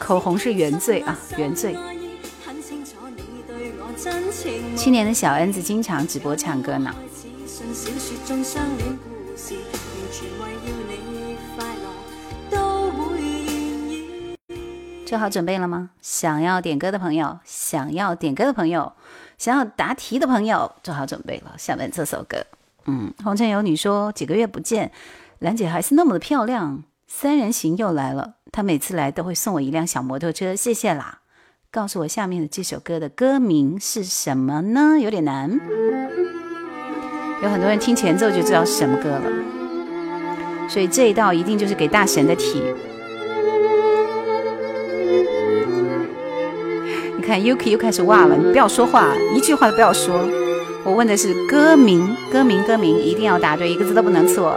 [0.00, 1.76] 口红是原罪啊，原罪。”
[4.84, 6.94] 去年的小恩子经常直播唱歌呢。
[15.06, 15.88] 做好准备了吗？
[16.02, 18.92] 想要点歌的朋友，想要点歌的朋友，
[19.38, 21.54] 想要答题的朋友，做好准备了。
[21.56, 22.44] 下面这首歌，
[22.84, 24.92] 嗯，《红尘有你》说几个月不见，
[25.38, 26.82] 兰姐还是那么的漂亮。
[27.08, 31.20] 三人行又来了，她每次来都会送我一辆小摩托车，谢谢啦。
[31.74, 34.96] 告诉我下面的这首歌的歌名是什么呢？
[35.02, 35.50] 有点难，
[37.42, 39.22] 有很多人听前奏就知道是什么歌了，
[40.68, 42.62] 所以这一道一定就是给大神的题。
[47.18, 50.24] 你看，Yuki 又开始哇了，你不要说话，一句话都不要说。
[50.84, 54.56] 我问的是歌名，歌名，歌名，一定要答对，一个字都不能错。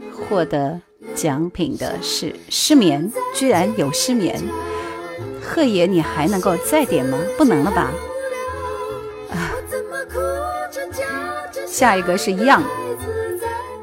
[0.31, 0.79] 获得
[1.13, 4.41] 奖品的是失眠，居然有失眠。
[5.43, 7.17] 贺爷，你还能够再点吗？
[7.37, 7.91] 不能了吧。
[11.67, 12.63] 下一个是一样，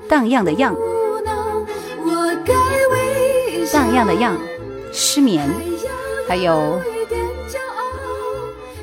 [0.08, 0.74] 荡漾的漾，
[3.70, 4.34] 荡漾的漾，
[4.90, 5.46] 失眠，
[6.26, 6.80] 还有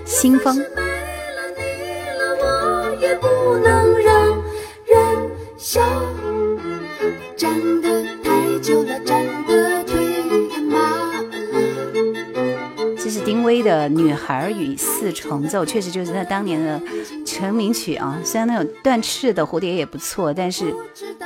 [0.05, 0.63] 新风。
[12.97, 16.81] 这是丁薇的《女孩与四重奏》，确实就是她当年的
[17.25, 18.19] 成名曲啊。
[18.23, 20.73] 虽然那种断翅的蝴蝶也不错，但是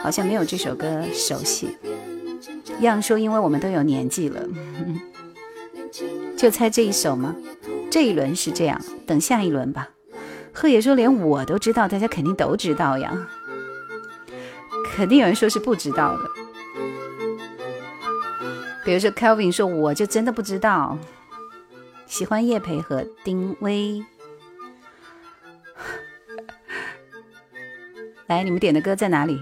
[0.03, 1.77] 好像没有这首歌熟悉。
[2.81, 4.43] 样说，因为我们都有年纪了，
[6.37, 7.33] 就猜这一首吗？
[7.89, 9.89] 这一轮是这样，等下一轮吧。
[10.51, 13.13] 贺野说连我都知道，大家肯定都知道呀。
[14.99, 16.29] 肯定有人说是不知道的，
[18.83, 20.97] 比如说 Kelvin 说我就真的不知道，
[22.05, 24.03] 喜欢叶培和丁薇。
[28.27, 29.39] 来，你们点的歌在哪里？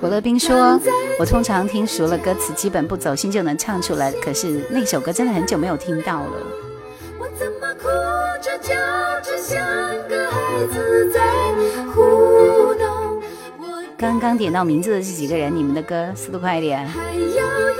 [0.00, 0.76] 古乐冰说，
[1.20, 6.66] 我通常听熟了歌词，基本不走心就能唱出来，可是那首歌真的很久没有听到了。
[8.42, 8.74] 这叫
[9.22, 9.58] 着像
[10.08, 11.22] 个孩子在
[11.94, 13.16] 胡闹
[13.96, 17.74] 刚刚点到名字的这几个人你们的歌速度快一点还要有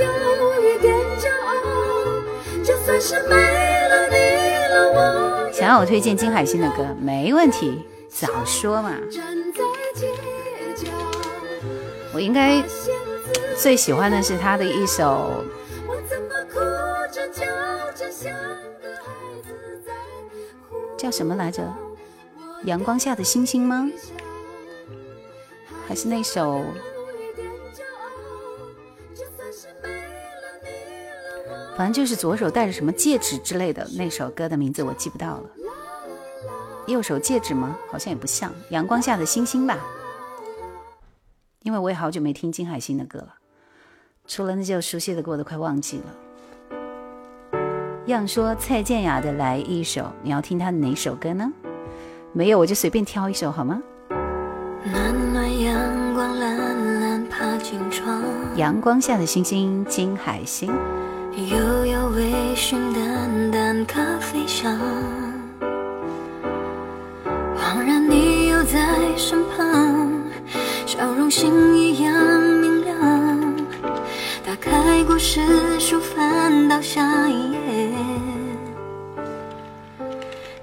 [0.63, 2.11] 一点骄傲
[2.65, 8.93] 就算是为了你了我想要我推荐金海心的歌没问题早说嘛
[12.15, 12.63] 我应该
[13.59, 15.45] 最喜欢的是他的一首
[15.87, 17.45] 我怎么哭着笑
[17.95, 18.31] 着笑
[20.97, 21.71] 叫什么来着？
[22.65, 23.89] 阳光下的星星吗？
[25.87, 26.65] 还是那首？
[31.77, 35.43] 反正就是左手戴着什么戒指之类的那首歌的名字我记不到了。
[36.87, 37.77] 右手戒指吗？
[37.91, 38.51] 好像也不像。
[38.71, 39.79] 阳光下的星星吧。
[41.61, 43.35] 因为我也好久没听金海心的歌了，
[44.27, 46.26] 除了那些熟悉的歌我都快忘记了。
[48.09, 51.51] 样说蔡健雅的来一首，你要听她哪首歌呢？
[52.33, 53.83] 没有，我就随便挑一首好吗？
[54.85, 58.23] 暖暖阳光蓝蓝爬进窗，
[58.57, 60.69] 阳光下的星星金海星。
[61.51, 64.75] 悠悠微醺淡淡咖啡香，
[67.59, 68.87] 恍然你又在
[69.17, 70.13] 身旁，
[70.87, 72.15] 笑容星一样
[72.53, 72.76] 明。
[74.69, 75.41] 开过诗
[75.79, 77.91] 书，翻到下一页。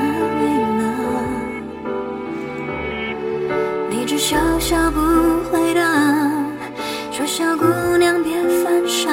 [3.48, 3.88] 呢？
[3.88, 5.00] 你只笑笑不
[5.48, 6.30] 回答，
[7.10, 7.64] 说小姑
[7.96, 9.08] 娘别犯傻。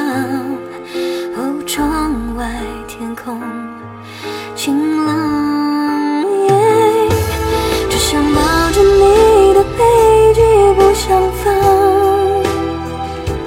[1.37, 2.51] 哦，窗外
[2.89, 3.41] 天空
[4.53, 5.16] 晴朗。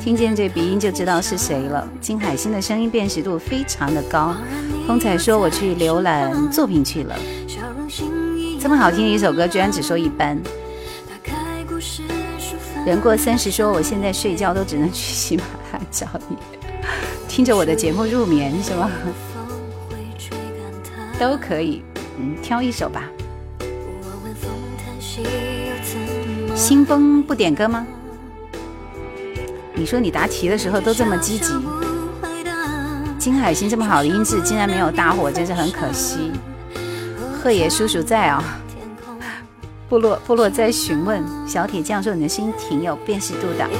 [0.00, 4.34] 听见这鼻音就知道是谁了，金海心的声音辨识度非常的高。
[4.86, 7.16] 风采说我去浏览作品去了，
[8.60, 10.38] 这么好听的一首歌居然只说一般。
[12.86, 15.42] 人过三十说我现在睡觉都只能去喜马
[15.72, 16.36] 拉雅找你，
[17.28, 18.90] 听着我的节目入眠是吗？
[21.18, 21.82] 都可以，
[22.18, 23.02] 嗯，挑一首吧。
[26.54, 27.84] 新风不点歌吗？
[29.78, 31.52] 你说你答题的时候都这么积极，
[33.16, 36.32] 金海心这么好的音质竟然没有大火，真是很可惜。
[37.40, 38.42] 贺爷叔叔在啊，
[39.88, 43.64] 部落部落在询问小铁匠说你的声音挺有辨识度的。
[43.68, 43.74] 可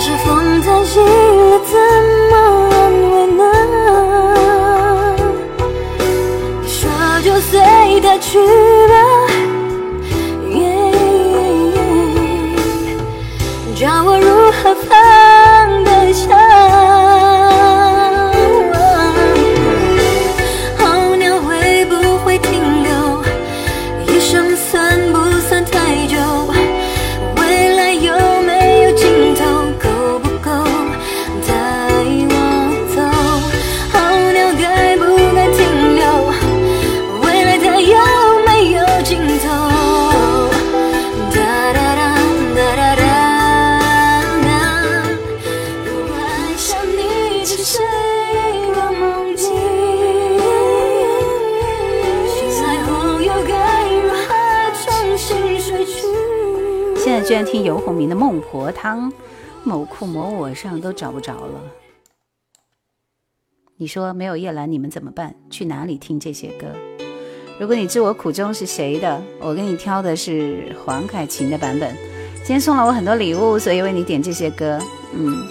[0.00, 1.06] 是风太急了，
[1.70, 1.78] 怎
[2.34, 2.34] 么？
[7.92, 8.94] 你的距离，
[13.74, 14.94] 叫我如何放
[15.84, 16.59] 得下。
[57.50, 59.10] 听游鸿明的《孟婆汤》，
[59.64, 61.60] 某酷某我上都找不着了。
[63.76, 65.34] 你说没有叶兰你们怎么办？
[65.50, 66.68] 去哪里听这些歌？
[67.58, 71.92] 如果你知我苦衷是谁的，我给你挑的是黄凯芹的版本。
[72.36, 74.78] 今天送了我很多礼物，所以为你点这些歌。
[75.12, 75.44] 嗯，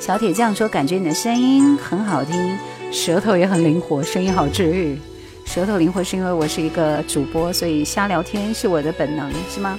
[0.00, 2.34] 小铁匠说感觉你的声音很好听，
[2.90, 4.98] 舌头也很灵活，声音好治愈。
[5.46, 9.78] 舌头灵活是因为我是一个主播，所以瞎聊天是我的本能，是吗？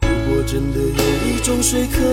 [0.00, 2.11] 如果真的有一种水可。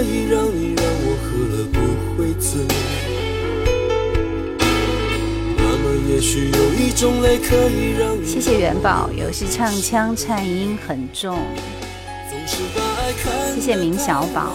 [8.25, 11.39] 谢谢元宝，游戏唱腔颤音很重。
[13.55, 14.51] 谢谢明小宝。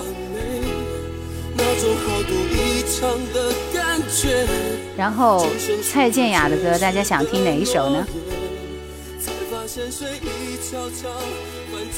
[4.95, 5.47] 然后
[5.91, 8.07] 蔡健雅的歌，大家想听哪一首呢？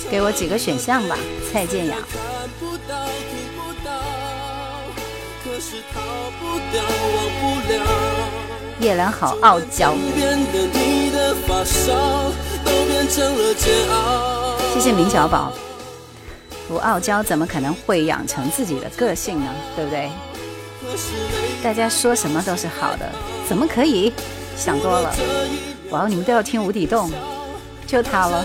[0.08, 1.18] 给我几个选项吧，
[1.52, 1.96] 蔡健雅。
[8.80, 9.94] 叶良好傲娇。
[14.74, 15.52] 谢谢明小宝。
[16.68, 19.54] 不傲娇怎么可能会养成自己的个性呢？
[19.76, 20.10] 对不对？
[21.62, 23.08] 大家说什么都是好的，
[23.48, 24.12] 怎么可以
[24.56, 25.14] 想多了？
[25.90, 26.06] 哇！
[26.08, 27.08] 你们都要听《无底洞》，
[27.86, 28.44] 就他了。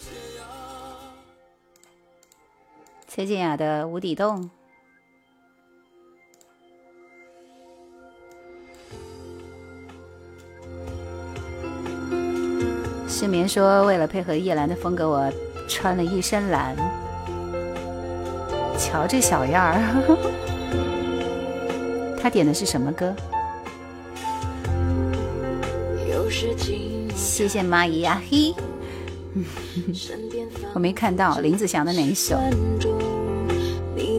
[3.21, 4.49] 崔健雅的《无底洞》。
[13.07, 15.31] 失眠说：“为了配合叶兰的风格，我
[15.67, 16.75] 穿了一身蓝。”
[18.79, 19.79] 瞧这小样儿！
[22.19, 23.15] 他点的是什么歌？
[27.15, 28.51] 谢谢蚂蚁呀嘿！
[30.73, 32.35] 我没看到林子祥的哪一首。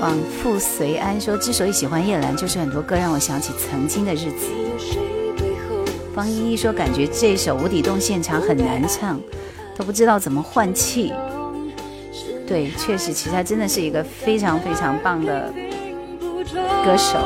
[0.00, 4.46] 往复随安说：“之所以喜欢叶兰，就是很多歌让我想起曾经的日子。”
[6.14, 9.18] 方依依说：“感觉这首《无底洞》现场很难唱，
[9.76, 11.12] 都不知道怎么换气。”
[12.46, 15.50] 对，确实，其实他真的是一个非常非常棒的
[16.84, 17.16] 歌手。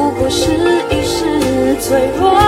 [0.00, 2.47] 不过，是一时的脆弱。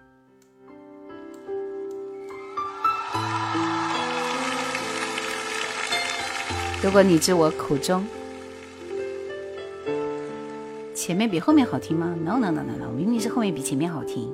[6.83, 8.03] 如果你知我苦衷，
[10.95, 14.33] 前面比后面好听吗？No No No No No，明明是后面比前面好听。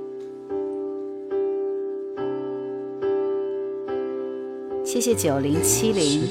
[4.81, 6.29] 谢谢九零七零。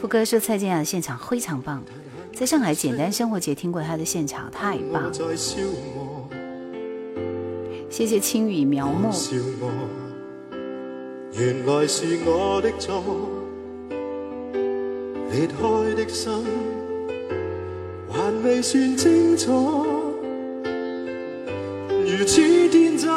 [0.00, 1.80] 富歌说蔡健雅的现场非常棒，
[2.34, 5.04] 在上海简单生活节听过他的现场，太棒。
[5.04, 5.12] 了。
[7.88, 9.08] 谢谢青雨苗木。
[11.36, 13.02] 原来是我的错，
[15.32, 16.32] 裂开的心
[18.08, 19.84] 还未算清楚。
[22.06, 23.10] 如此天真，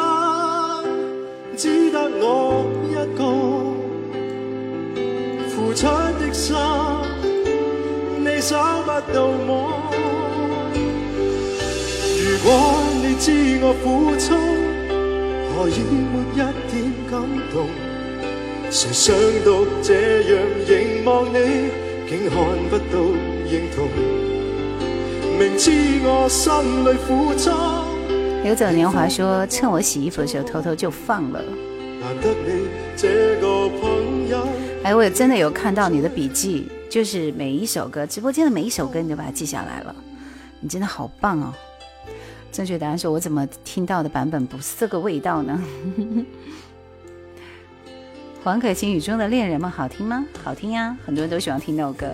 [1.55, 3.23] 只得我一个，
[5.49, 5.85] 付出
[6.19, 6.55] 的心
[8.17, 9.93] 你找不到么？
[12.17, 14.37] 如果你知我苦衷，
[15.53, 17.21] 何以没一点感
[17.53, 17.67] 动？
[18.69, 19.15] 想
[19.45, 19.65] 到到
[20.67, 21.69] 凝望你，
[22.09, 22.37] 竟看
[22.69, 23.15] 不同。
[25.39, 25.71] 明知
[26.03, 26.53] 我心
[28.43, 31.41] 流走年华说：“趁我洗衣服的时候，偷偷就放了。”
[32.21, 32.65] 得你
[33.79, 34.45] 朋友。
[34.83, 39.95] 哎，我真的有看到你的笔记，就是每一首歌，直播间的每一首歌，你都把它记下来了。
[40.59, 41.53] 你真的好棒哦！
[42.51, 45.57] 正确答案说：“我怎么听到的版本不是这个味道呢？”
[48.43, 50.23] 黄可欣《雨中的恋人们》好听吗？
[50.43, 52.07] 好听呀，很多人都喜欢听那首歌。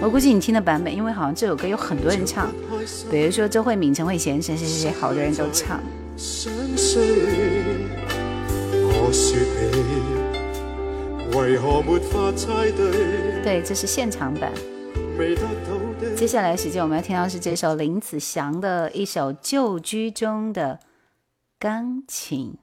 [0.00, 2.52] 我估计你听的版本，因为好像这首歌有很多人唱，
[3.10, 5.80] 比如说周慧敏、陈慧娴、谁谁谁，好多人都唱。
[13.44, 14.52] 对，这是现场版。
[16.16, 20.78] 接下来时间，我们要听到是这首林子祥的一首《旧居中的》。
[21.58, 22.56] 钢琴，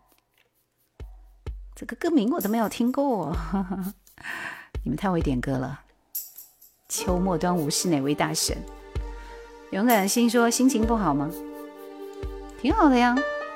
[1.75, 3.35] 这个歌名我都没有听过，
[4.85, 5.81] 你们太会点歌了。
[6.87, 8.55] 秋末端午是哪位大神？
[9.71, 11.29] 勇敢的心说心情不好吗？
[12.61, 13.13] 挺好的呀，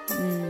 [0.09, 0.49] 嗯。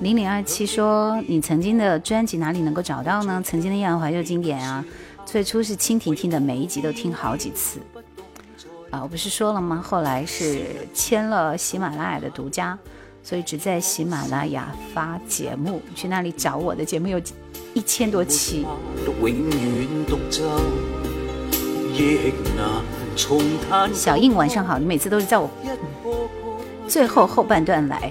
[0.00, 3.42] 零零二七说：“你曾经的专辑哪里能够找到呢？
[3.44, 4.84] 曾经的《亚华怀旧经典》啊，
[5.26, 7.78] 最初是蜻蜓听的，每一集都听好几次。
[8.90, 9.82] 啊，我不是说了吗？
[9.86, 10.62] 后来是
[10.94, 12.76] 签了喜马拉雅的独家，
[13.22, 17.20] 所以只在喜马拉雅发节目，去那里找我的节目有
[17.74, 18.64] 一千多期。”
[23.92, 25.48] 小印晚上好，你每次都是在我
[26.88, 28.10] 最后后半段来。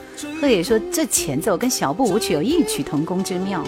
[0.39, 3.63] 贺野说：“这前奏跟小步舞曲有异曲同工之妙。”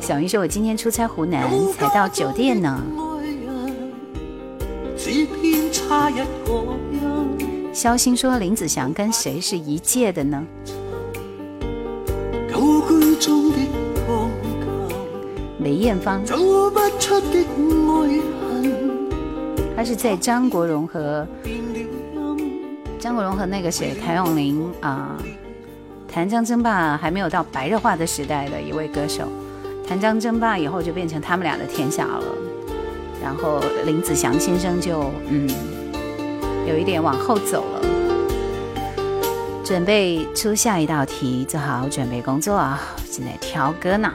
[0.00, 2.82] 小云说：“我今天出差湖南，才到酒店呢。”
[7.72, 10.42] 肖欣说：“林子祥跟谁是一届的呢？”
[15.58, 16.20] 梅艳芳，
[19.76, 21.26] 他是在张国荣和。
[23.00, 25.16] 张国荣和那个谁谭咏麟啊，
[26.12, 29.24] 《谭江争霸》还没有到白热化的时代的一位歌手，
[29.88, 32.22] 《谭江争霸》以后就变成他们俩的天下了。
[33.22, 35.48] 然后林子祥先生就嗯，
[36.68, 37.80] 有一点往后走了。
[39.64, 42.78] 准备出下一道题，做好准备工作啊！
[43.06, 44.12] 现在挑歌呢。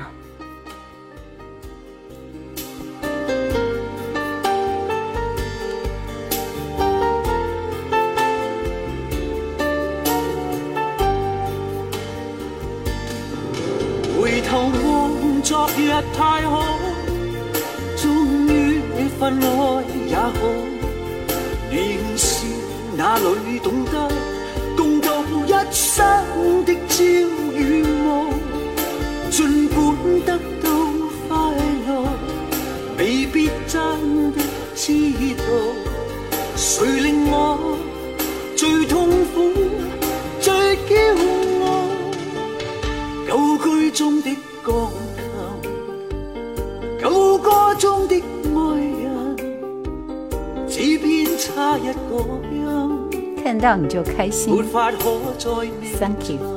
[54.44, 56.55] Thank you。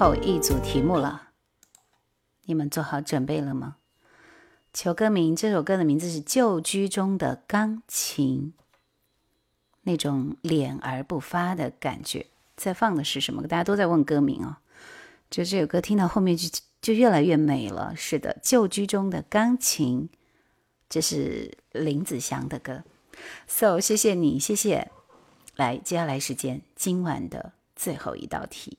[0.00, 1.28] 后一组题目了，
[2.46, 3.76] 你们做好准备了吗？
[4.72, 8.54] 求歌名，这首歌的名字是《旧居中的钢琴》，
[9.82, 12.24] 那种敛而不发的感觉，
[12.56, 13.42] 在放的是什么？
[13.46, 14.56] 大家都在问歌名哦。
[15.30, 16.48] 就这首歌听到后面就
[16.80, 20.08] 就越来越美了，是的，《旧居中的钢琴》
[20.88, 22.84] 这是林子祥的歌。
[23.46, 24.90] So，谢谢你，谢谢。
[25.56, 28.78] 来，接下来时间，今晚的最后一道题。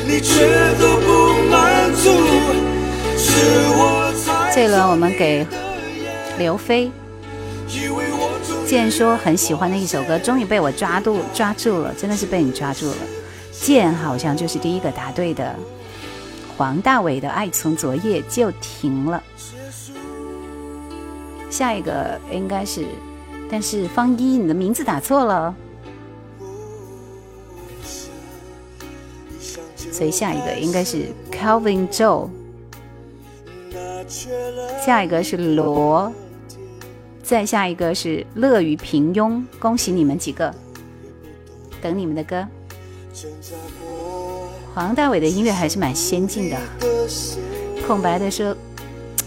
[0.09, 0.33] 你却
[0.79, 2.09] 都不满足。
[3.17, 5.45] 是我这轮我们给
[6.37, 6.89] 刘飞
[8.65, 12.95] 剑说很喜欢的一首歌，终于被我抓住抓住了，真的是被你抓住了。
[13.61, 15.55] 剑好像就是第一个答对的。
[16.57, 19.21] 黄大炜的《爱从昨夜就停了》，
[21.51, 22.85] 下一个应该是。
[23.49, 25.55] 但是方一，你的名字打错了，
[29.91, 32.29] 所以下一个应该是 Calvin j o
[33.47, 34.05] e
[34.85, 36.11] 下一个是罗，
[37.23, 40.53] 再下一个是乐于平庸，恭喜你们几个，
[41.81, 42.45] 等你们的歌。
[44.75, 46.57] 黄大炜的音乐还是蛮先进的，
[47.87, 48.55] 空白的说，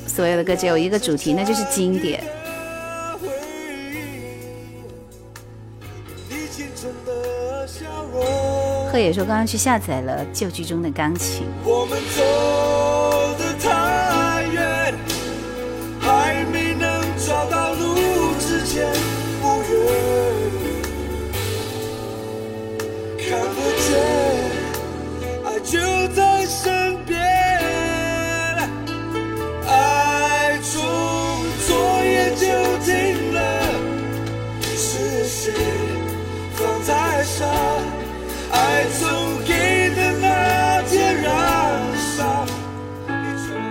[0.07, 2.23] 所有的歌只有一个主题，那就是经典。
[9.03, 11.45] 也说刚刚去下载了旧居中的钢琴。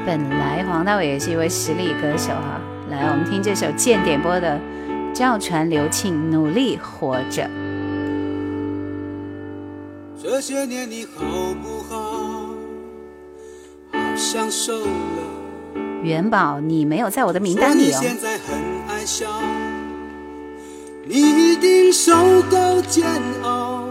[0.10, 2.60] 本来黄大炜也是一位实力歌手哈，
[2.90, 4.60] 来我们听这首剑点播的
[5.14, 7.48] 赵传刘庆努力活着。
[16.03, 17.91] 元宝，你没有在我的名单里
[23.44, 23.86] 哦。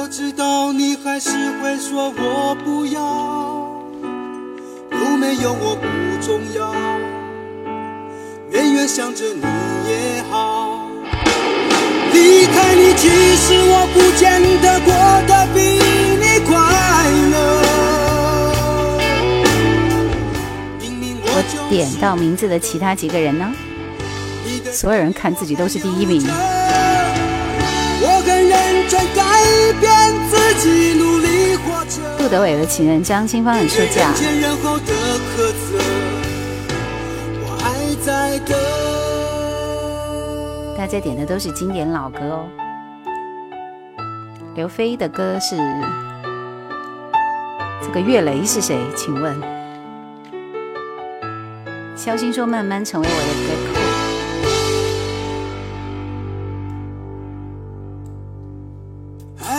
[0.00, 1.30] 我知道你还是
[1.60, 3.00] 会说，我不要，
[4.92, 6.72] 有没有我不重要，
[8.52, 9.42] 远远想着你
[9.90, 10.78] 也好。
[12.12, 14.94] 离开你，其实我不见得过
[15.26, 15.80] 得比
[16.14, 17.58] 你快乐。
[21.24, 23.52] 我点到名字的其他几个人呢？
[24.72, 26.22] 所有人看自己都是第一名。
[28.90, 29.04] 改
[29.80, 29.90] 变
[30.30, 34.08] 自己努力活着杜德伟的情人张清芳很出嫁。
[40.76, 42.46] 大家点的都是经典老歌哦。
[44.54, 45.56] 刘飞的歌是
[47.82, 48.78] 这个，岳雷是谁？
[48.96, 49.38] 请问？
[51.94, 53.87] 肖欣说慢慢成为我的歌。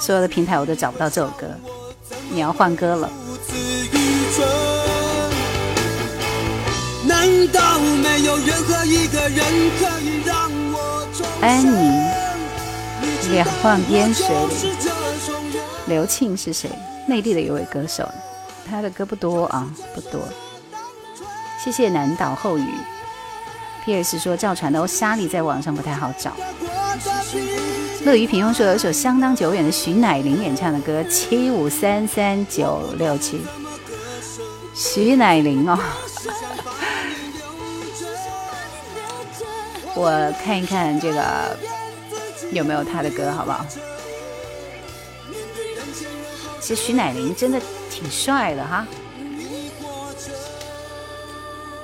[0.00, 1.46] 所有的平台我都找不到这首歌，
[2.30, 3.10] 你要换歌了。
[11.40, 12.10] 安宁，
[13.32, 14.90] 两换烟水里。
[15.86, 16.70] 刘庆是谁？
[17.08, 18.08] 内地的一位歌手，
[18.68, 20.20] 他的歌不多啊，不多。
[21.62, 22.68] 谢谢南岛后雨
[23.84, 24.18] ，P.S.
[24.18, 26.32] 说教传的，沙里在网上不太好找。
[28.04, 33.38] 乐于平庸说有一首相当久远的徐乃麟演唱的歌《七五三三九六七》，
[34.72, 35.76] 徐乃麟哦，
[39.96, 41.58] 我看一看这个
[42.52, 43.66] 有没有他的歌，好不好？
[46.60, 47.60] 其实徐乃麟真的
[47.90, 48.86] 挺帅的哈，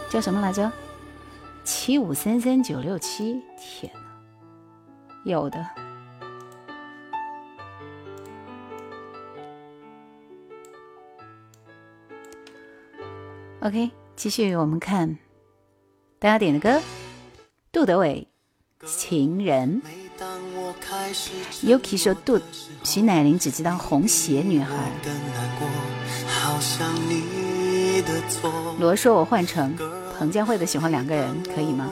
[0.08, 0.70] 叫什么来着？
[1.64, 5.83] 七五三三九六七，天哪，有的。
[13.64, 15.16] OK，继续我们看
[16.18, 16.82] 大家点的歌，
[17.72, 18.28] 杜德伟
[18.86, 19.80] 《情人》。
[21.66, 22.38] Yuki 说杜
[22.84, 24.76] 徐乃麟只知道红鞋女孩。
[28.78, 29.74] 罗说：“我换成
[30.18, 31.90] 彭佳慧的《喜欢两个人》，可以吗？”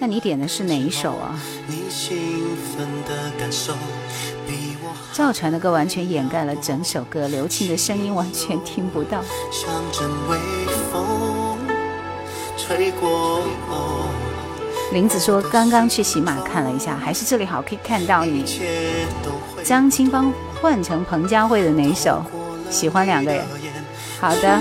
[0.00, 1.38] 那你点的是哪一首啊？
[5.12, 9.22] 赵传的歌完全掩盖了整首歌，刘庆的声音完全听不到。
[14.92, 18.44] 林子说：“刚刚去喜马看了一下，还是这里好，可以看到你。”
[19.64, 22.22] 将清芳换成彭佳慧的哪首？
[22.70, 23.42] 喜欢两个人？
[24.20, 24.58] 好的。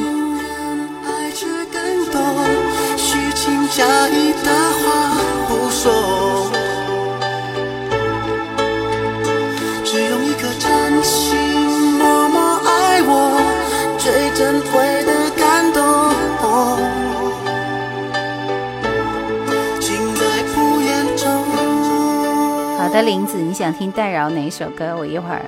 [23.01, 24.95] 林子，你想听戴娆哪一首歌？
[24.97, 25.41] 我一会儿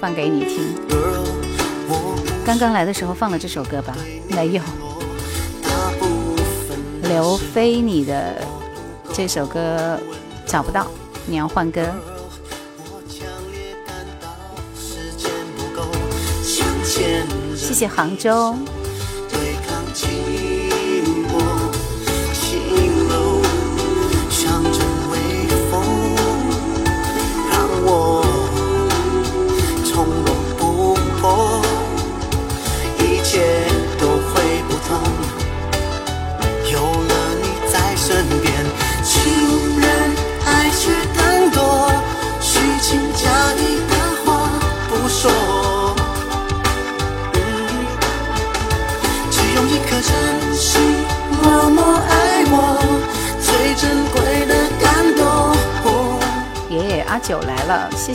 [0.00, 0.60] 放给你听。
[2.44, 3.96] 刚刚来的时候放了这首歌吧？
[4.30, 4.62] 没有。
[7.02, 8.34] 刘飞，你的
[9.12, 9.98] 这首歌
[10.46, 10.86] 找不到，
[11.26, 11.82] 你要换歌。
[17.54, 18.56] 谢谢杭州。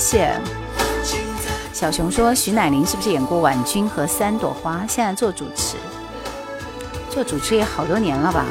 [0.02, 0.34] 谢
[1.72, 4.78] 小熊说：“徐乃麟是不是演过《婉君》和《三朵花》？
[4.92, 5.78] 现在做主持，
[7.10, 8.46] 做主持也好多年了吧？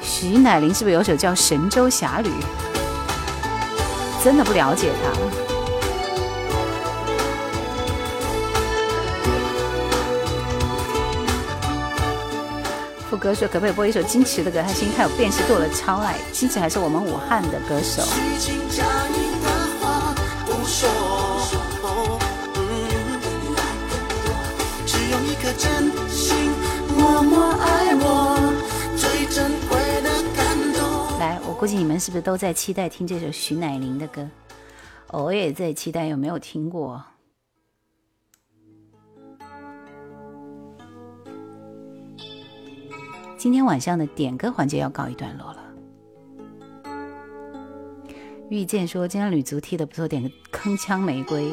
[0.00, 2.28] 徐乃麟是不是有首叫《神州侠侣》？
[4.24, 5.10] 真的不了解他。”
[13.08, 14.60] 副歌说：“可不可以播一首金池的歌？
[14.62, 16.16] 他声音太有辨识度了，超爱。
[16.32, 18.02] 金池还是我们武汉的歌手。”
[31.62, 34.28] 估计你们是不是都在期待听这首徐乃麟的歌？
[35.12, 37.00] 我也在期待，有没有听过？
[43.38, 45.62] 今天晚上的点歌环节要告一段落了。
[48.50, 51.48] 遇见说今天女足踢的不错，点个铿锵玫瑰。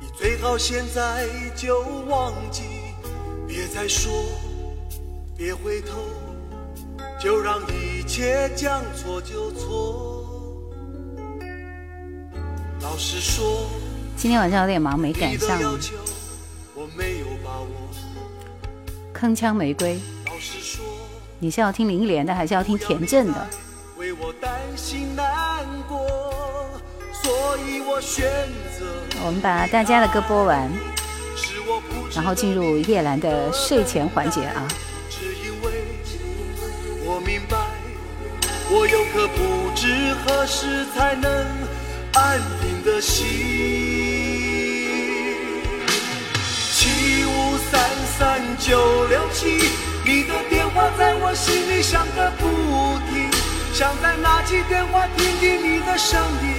[0.00, 2.62] 你最好现在就忘记
[3.46, 4.10] 别再说
[5.36, 5.98] 别回头
[7.22, 10.64] 就让一切将错就错
[12.80, 13.68] 老实说
[14.16, 15.58] 今天晚上有点忙没赶上
[16.74, 17.68] 我没有把握
[19.12, 20.82] 铿锵玫瑰老实说
[21.38, 23.46] 你是要听林忆莲的还是要听田震的
[24.22, 25.26] 我担心难
[25.88, 25.98] 过，
[27.10, 28.26] 所以我选
[28.78, 28.84] 择。
[29.24, 30.70] 我们把大家的歌播完，
[32.14, 34.68] 然后进入叶兰的睡前环节啊。
[35.08, 35.80] 只因为
[37.06, 37.56] 我明白，
[38.70, 41.30] 我有颗不知何时才能
[42.12, 43.24] 安定的心。
[46.74, 47.88] 七五三
[48.18, 48.78] 三九
[49.08, 49.70] 六七，
[50.04, 52.46] 你的电话在我心里响个不
[53.10, 53.39] 停。
[53.72, 53.88] 想
[55.16, 56.56] 听听你的声音，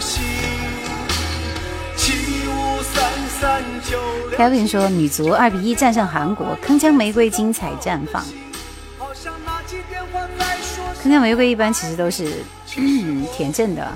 [4.34, 8.24] 不 Kevin 说：“女足二比一战胜韩国，铿锵玫瑰精彩绽放。”
[11.04, 12.34] 铿锵玫瑰一般其实都是
[13.32, 13.88] 田震的。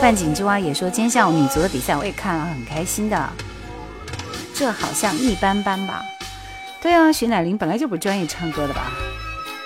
[0.00, 3.28] 半井之蛙也说：“今天下午女足的比赛我也看了，很开心的。
[4.54, 6.02] 这好像一般般吧。”
[6.84, 8.92] 对啊，徐乃麟本来就不专业唱歌的吧，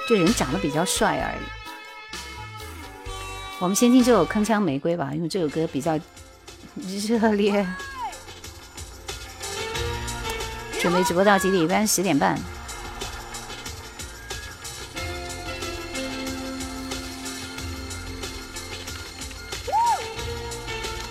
[0.06, 3.10] 这人长得比较帅而已。
[3.58, 5.98] 我们先听这首《铿锵玫瑰》吧，因为这首歌比较
[6.94, 7.66] 热烈。
[10.80, 11.60] 准备直播到几点？
[11.64, 12.38] 一般十点半。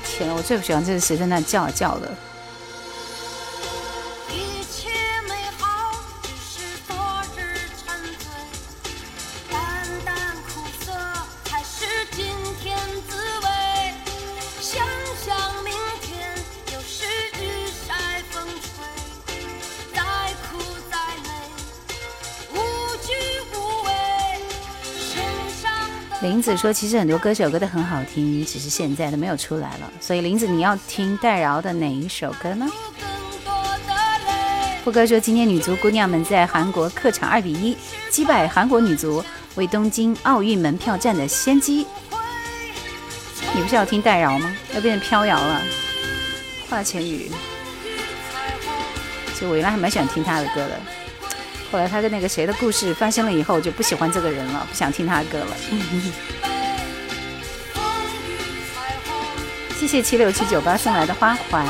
[0.05, 2.09] 天啊，我最不喜欢这是谁在那叫叫的。
[26.57, 29.91] 说其实很多歌手歌都很好听，只是现在都没有出来了。
[30.01, 32.65] 所以林子，你要听戴饶的哪一首歌呢？
[34.83, 37.77] 波哥说今天女足姑娘们在韩国客场二比一
[38.09, 39.23] 击败韩国女足，
[39.55, 41.85] 为东京奥运门票占的先机。
[43.53, 44.51] 你不是要听戴饶吗？
[44.73, 45.61] 要变成飘摇了？
[46.69, 47.31] 华晨宇，
[49.33, 50.79] 其实我原来还蛮喜欢听他的歌的，
[51.71, 55.47] 后来他跟那个谁的故事发生了以后，就不喜欢这个人了，不想听他的歌了。
[59.77, 61.67] 谢谢七六七九八送来的花环。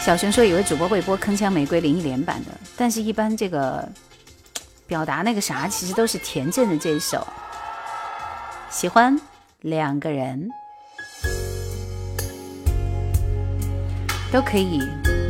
[0.00, 3.88] 小熊说以为主播会播《铿锵玫瑰》林忆莲版的，但是一般这个
[4.88, 7.24] 表达那个啥，其实都是田震的这一首。
[8.68, 9.16] 喜欢
[9.60, 10.48] 两个人
[14.32, 14.80] 都可以。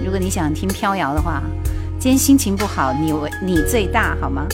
[0.02, 1.42] 如果你想听《飘摇》的话，
[2.00, 3.12] 今天心情不好，你
[3.42, 4.46] 你最大好吗？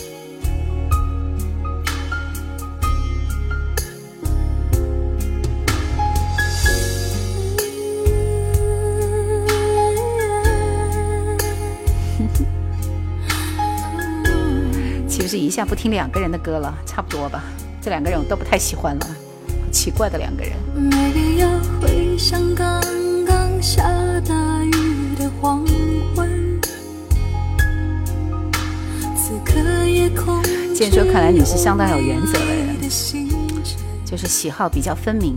[15.51, 17.43] 一下不听两个人的歌了，差不多吧。
[17.83, 19.07] 这两个人我都不太喜欢了，
[19.73, 20.53] 奇怪的两个人。
[30.73, 32.77] 既然说看来你是相当有原则的人，
[34.07, 35.37] 就是喜好比较分明。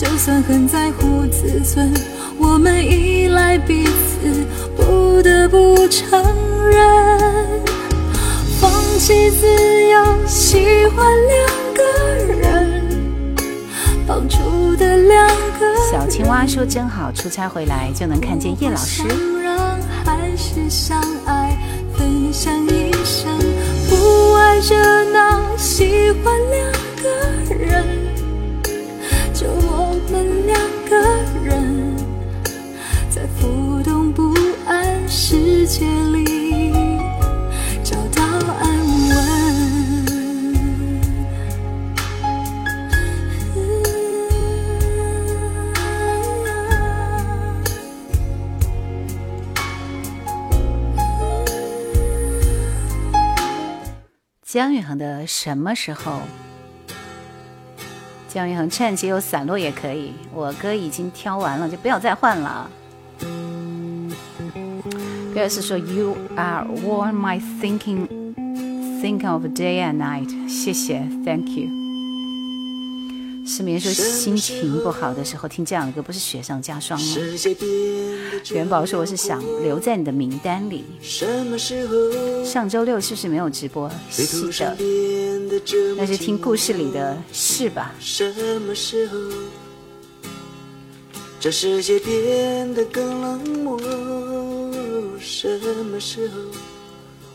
[0.00, 1.92] 就算很在乎自尊，
[2.38, 6.08] 我们依赖彼此，不得不承
[6.66, 7.46] 认，
[8.58, 13.14] 放弃自由，喜欢两个人，
[14.06, 15.28] 帮助的两
[15.60, 19.02] 个小青蛙说真好，出差回来就能看见叶老师。
[19.06, 21.58] 相让还是相爱，
[21.94, 23.30] 分享一生，
[23.90, 26.72] 不爱热闹，喜欢两
[27.02, 27.84] 个人，
[29.34, 29.46] 就。
[30.10, 31.00] 们两个
[31.44, 31.94] 人
[33.08, 34.34] 在浮动不
[34.66, 36.72] 安世界里
[37.84, 38.78] 找到安
[39.08, 40.06] 稳
[54.42, 56.20] 江远航的什么时候
[58.30, 60.12] 姜育恒，趁机有散落也可以。
[60.32, 62.70] 我歌已经挑完了，就不要再换了。
[63.18, 68.06] 不要是说 You are w a r l my thinking,
[69.02, 70.30] think of day and night。
[70.48, 71.79] 谢谢，Thank you。
[73.52, 77.16] 失眠说心情不好的时候听这样的歌，不是雪上加霜吗？
[78.54, 80.84] 元宝说我是想留在你的名单里。
[82.44, 83.90] 上周六是不是没有直播？
[84.08, 84.76] 是的，
[85.96, 87.92] 那就听故事里的事吧。
[91.40, 94.70] 这世界变得更冷漠，我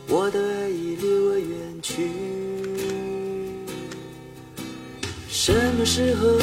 [0.07, 2.09] 我的爱已离远去？
[5.47, 6.39] 什么时候，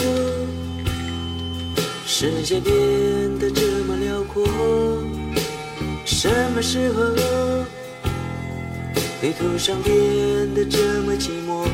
[2.06, 2.72] 世界变
[3.40, 4.44] 得这么辽阔？
[6.04, 7.02] 什么时候，
[9.20, 9.92] 地图上变
[10.54, 11.66] 得这么寂寞？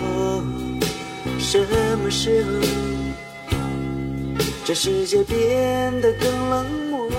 [1.39, 1.59] 什
[2.03, 2.67] 么时候，
[4.65, 7.11] 这世界变得更冷漠？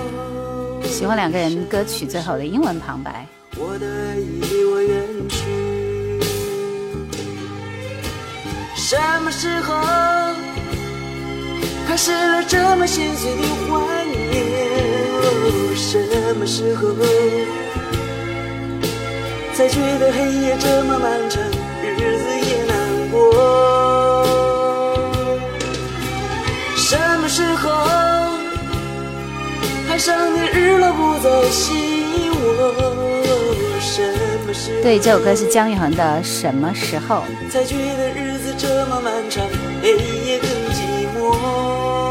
[0.88, 3.24] 喜欢两个人歌曲最后的英文旁白。
[3.56, 5.69] 我我的爱已离远去。
[8.92, 9.72] 什么时候
[11.86, 14.76] 开始了这么心碎的怀念？
[15.76, 15.96] 什
[16.34, 16.88] 么时候
[19.54, 21.40] 才觉得黑夜这么漫长，
[21.98, 25.38] 日子也难过？
[26.74, 27.70] 什么时候
[29.86, 33.76] 海上的日落不再吸引我？
[33.80, 34.29] 什？
[34.82, 37.16] 对，这首歌是姜育恒的《什么时候》。
[37.22, 39.44] 日子这么漫长，
[39.80, 42.10] 黑夜寂寞。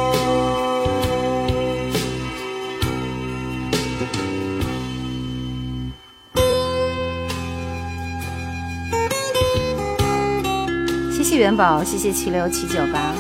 [11.12, 13.14] 谢谢元宝，谢谢七六七九八。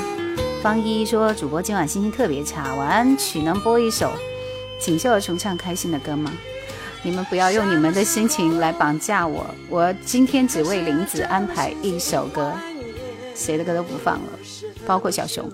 [0.62, 4.12] 方一说：“主播今晚心情特别差，晚安曲能播一首
[4.80, 6.32] 锦绣儿重唱开心的歌吗？”
[7.02, 12.54] 你们不要用你们的心情来绑架我，我今天只为林子安排一首歌，
[13.34, 14.32] 谁的歌都不放了，
[14.86, 15.50] 包括小熊。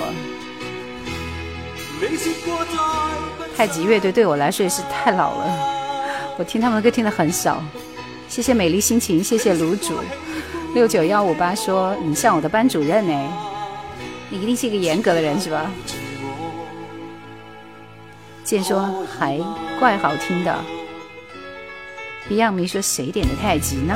[3.58, 5.46] 太极乐队对我来说是太老了，
[6.38, 7.60] 我听他们的歌听的很少。
[8.30, 9.96] 谢谢美丽心情，谢谢卤煮，
[10.76, 13.28] 六九幺五八说你像我的班主任哎，
[14.30, 15.72] 你一定是一个严格的人是吧？”
[18.46, 18.88] 建说
[19.18, 19.42] ：“还
[19.80, 20.56] 怪好听的。
[22.30, 23.96] ”Beyond 说谁点的太极呢？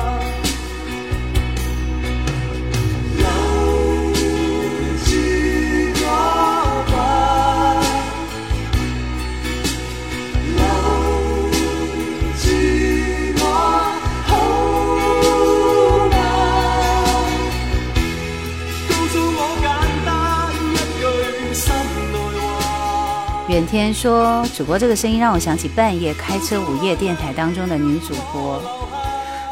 [23.65, 28.61] 天说主播这个声音让我想起半夜开车、午夜电台当中的女主播。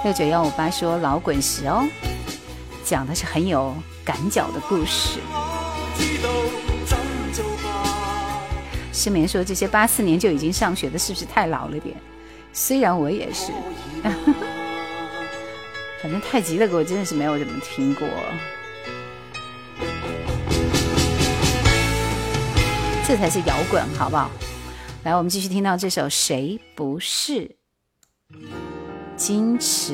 [0.03, 1.87] 六九幺五八说老滚石哦，
[2.83, 5.19] 讲的是很有赶脚的故事。
[8.93, 11.95] 失眠说这些八四年就已经上学的是不是太老了点？
[12.51, 13.51] 虽然我也是，
[16.01, 18.07] 反正太极的歌真的是没有怎么听过。
[23.09, 24.29] 这才是摇滚，好不好？
[25.03, 27.49] 来，我们继续听到这首《谁不是
[29.17, 29.93] 矜持》，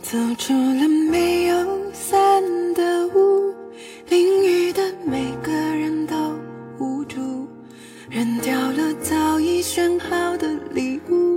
[0.00, 1.41] 走出了每。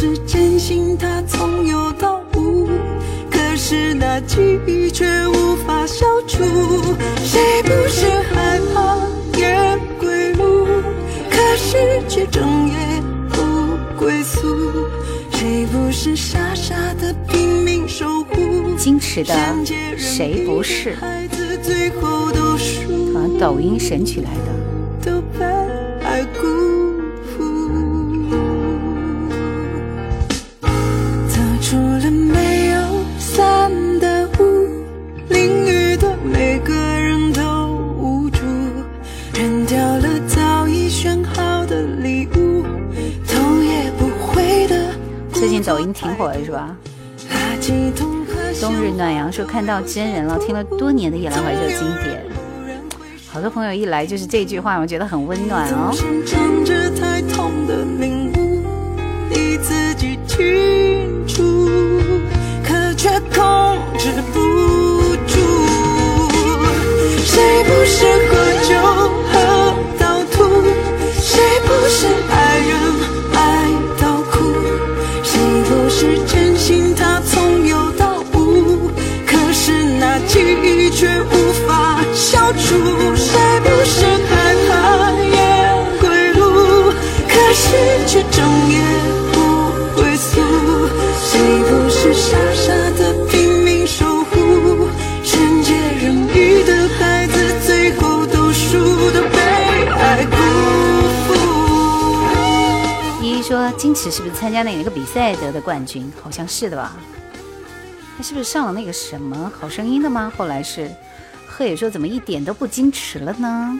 [0.00, 2.68] 是真心它从有到无，
[3.28, 6.44] 可是那记忆却无法消除，
[7.24, 8.96] 谁不是害怕
[9.36, 9.58] 夜
[9.98, 10.68] 归路，
[11.28, 11.76] 可是
[12.06, 12.76] 却整夜
[13.30, 14.86] 不归宿，
[15.32, 18.30] 谁不是傻傻的拼命守护，
[18.78, 19.34] 矜持的，
[19.96, 24.77] 谁不是，孩子最后读书，他抖音神曲来的。
[36.32, 37.42] 每个人都
[37.98, 38.40] 无助，
[39.34, 42.62] 扔掉了早已选好的礼物，
[43.26, 44.92] 头也不回的。
[45.32, 46.76] 最近抖音挺火的是吧？
[48.60, 52.22] 冬日暖阳说看到真人了，听了多年的《夜阑怀旧》经典，
[53.30, 55.92] 好多朋友一来就是这句话，我觉得很温暖哦。
[62.98, 64.77] 却控制不。
[67.30, 68.36] 谁不是喝
[68.66, 70.44] 酒喝到吐？
[71.18, 72.78] 谁不是爱人
[73.34, 73.68] 爱
[74.00, 74.50] 到哭？
[75.22, 75.38] 谁
[75.68, 78.78] 不是真心他从有到无？
[79.26, 83.07] 可是那记忆却无法消除。
[103.76, 106.10] 金池是不是参加那一个比赛得的冠军？
[106.22, 106.96] 好像是的吧。
[108.16, 110.32] 他是不是上了那个什么《好声音》的吗？
[110.36, 110.90] 后来是，
[111.46, 113.78] 贺野说怎么一点都不矜持了呢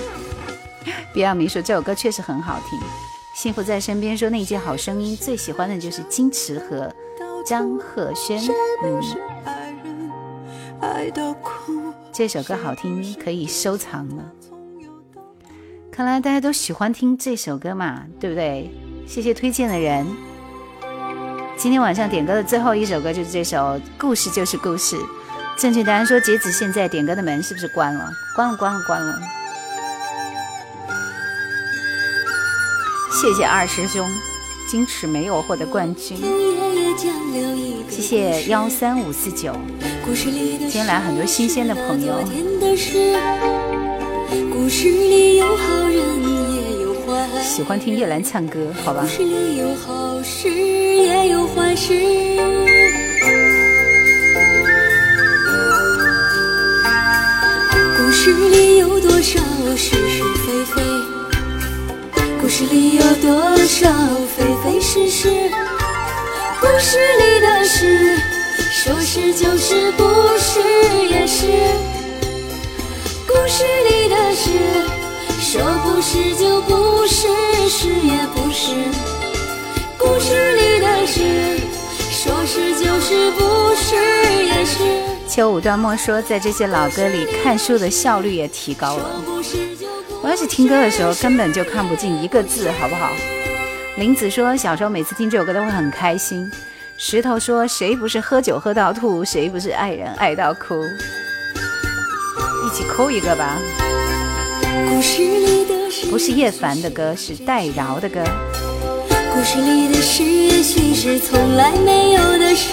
[1.14, 2.78] 比亚明说这首歌确实很好听，
[3.34, 6.92] 《幸福在身边》说那届《好声音》最喜欢的就是金池和
[7.46, 8.42] 张赫宣。
[10.80, 11.44] 嗯，
[12.12, 14.24] 这首歌好听，可以收藏了。
[15.92, 18.70] 看来大家都喜欢听这首歌嘛，对不对？
[19.06, 20.06] 谢谢推荐的人。
[21.58, 23.58] 今天晚上点歌的最后一首歌就是这首
[23.98, 24.96] 《故事就是故事》。
[25.58, 28.10] 正确答案说，截止现在点歌的门是不是关了？
[28.34, 29.20] 关了，关了，关了。
[33.20, 34.08] 谢谢二师兄，
[34.70, 36.16] 矜持没有获得冠军。
[37.90, 39.54] 谢谢幺三五四九。
[40.14, 42.22] 今天来很多新鲜的朋友。
[44.50, 45.94] 故事里有好人
[46.54, 49.02] 也有坏，喜欢听叶兰唱歌，好吧。
[49.04, 51.92] 故事里有好事也有坏事。
[58.02, 59.40] 故事里有多少
[59.76, 60.82] 是是非非？
[62.40, 63.90] 故事里有多少
[64.36, 65.28] 非非是是？
[66.60, 68.16] 故事里的事，
[68.82, 70.04] 说是就是，不
[70.38, 70.60] 是
[71.10, 71.91] 也是。
[85.30, 89.10] 秋五段墨说，在这些老歌里看书的效率也提高了。
[90.22, 93.10] 我要是听歌的时候，根本就看不进一个字，好不好？
[93.96, 96.46] 林子说，小时候每次听这首歌都会很开心。
[96.98, 100.76] 石头说，谁不是喝酒喝到吐，谁不是爱人爱到哭。
[102.72, 103.60] 起扣一个吧，
[104.88, 105.74] 故事事里的
[106.10, 108.22] 不是叶凡的歌，是戴娆的歌。
[109.34, 112.68] 故事里的事，也许是从来没有的事。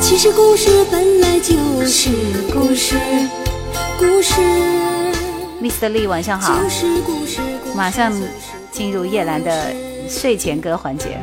[0.00, 1.54] 其实故事本来就
[1.86, 2.08] 是
[2.52, 2.96] 故事，
[4.00, 4.32] 故事。
[5.62, 5.90] Mr.
[5.92, 6.58] Lee，晚上好。
[7.76, 8.12] 马上
[8.72, 9.72] 进入叶兰的
[10.08, 11.20] 睡前歌环节。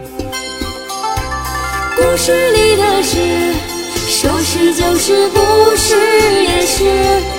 [1.97, 3.53] 故事里的事，
[4.07, 5.95] 说是就是，不是
[6.41, 7.35] 也是。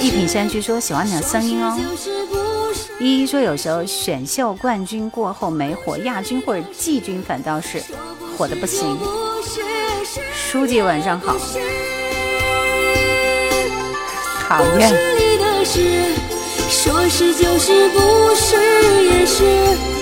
[0.00, 1.78] 一品山居说喜欢你的声音哦。
[2.98, 7.82] 依依说有时候选秀冠军过后没火，亚军或者季军反倒是
[8.36, 8.98] 火的不行。
[10.34, 11.36] 书记晚上好。
[14.48, 14.90] 讨厌。
[16.68, 18.56] 说是就是，不是
[19.04, 20.01] 也是。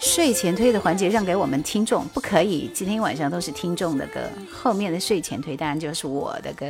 [0.00, 2.68] 睡前推的环节让给我们听众，不可以。
[2.74, 4.20] 今天晚上都是听众的歌，
[4.52, 6.66] 后面的睡前推当然就是我的歌。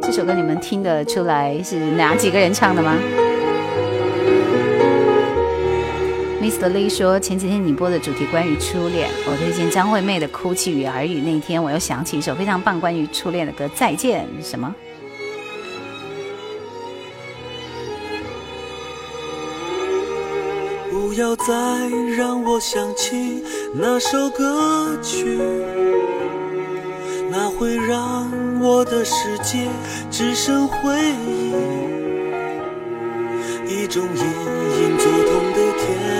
[0.00, 2.96] 这首歌你们听得出来是哪几个人唱的吗？
[6.50, 11.18] l 德利说：“前几天你播的主题关于初恋，我推荐张惠妹的《哭泣与耳语》。
[11.22, 14.74] 那天我又想起一首非常棒关于初恋的歌，《再见》什么？”
[20.90, 21.46] 不要再
[22.16, 23.42] 让我想起
[23.74, 25.38] 那首歌曲，
[27.30, 28.28] 那会让
[28.60, 29.66] 我的世界
[30.10, 31.54] 只剩回忆，
[33.66, 36.19] 一种隐隐作痛的甜。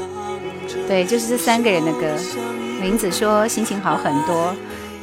[0.91, 2.05] 对，就是这三个人的歌。
[2.81, 4.53] 林子说心情好很多，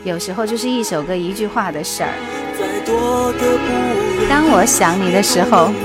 [0.05, 2.12] 有时候就是一首歌一句话的事儿。
[4.28, 5.81] 当我想你的时候，只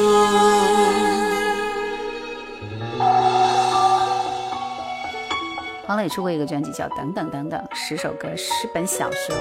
[5.85, 9.35] 黄磊出过一个专辑，叫《等等等等》，十首歌，十本小说。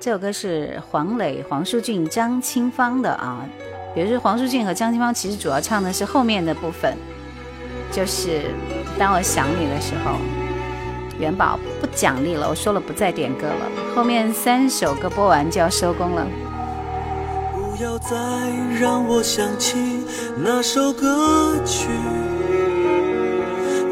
[0.00, 3.46] 这首歌是黄磊、黄舒俊、张清芳的啊。
[3.94, 6.92] 比如说，黄舒静和张清芳其实主要唱的是后面的部分，
[7.92, 8.46] 就是
[8.98, 10.16] 当我想你的时候。
[11.16, 13.94] 元宝不奖励了，我说了不再点歌了。
[13.94, 16.26] 后面三首歌播完就要收工了。
[17.78, 18.16] 不要再
[18.80, 19.78] 让我想起
[20.36, 21.86] 那首歌曲，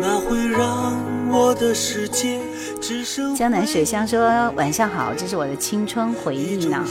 [0.01, 0.97] 那会让
[1.31, 2.41] 我的世界
[2.81, 3.33] 只剩。
[3.37, 6.85] 江南水乡说晚上好，这是我的青春回忆呢。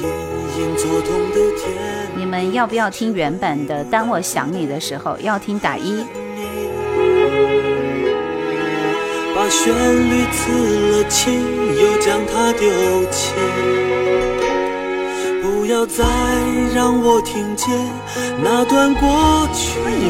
[0.77, 2.00] 作痛的天
[2.31, 5.11] 我们要不要听原版的《当我想你的时候》？
[5.19, 5.97] 要听打一。
[5.99, 6.05] 以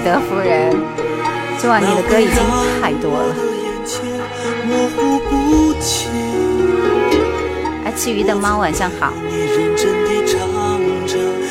[0.06, 0.72] 德服人，
[1.57, 2.39] 希望你的歌已经
[2.80, 3.35] 太多了。
[7.84, 9.11] 爱吃鱼的猫，晚上好。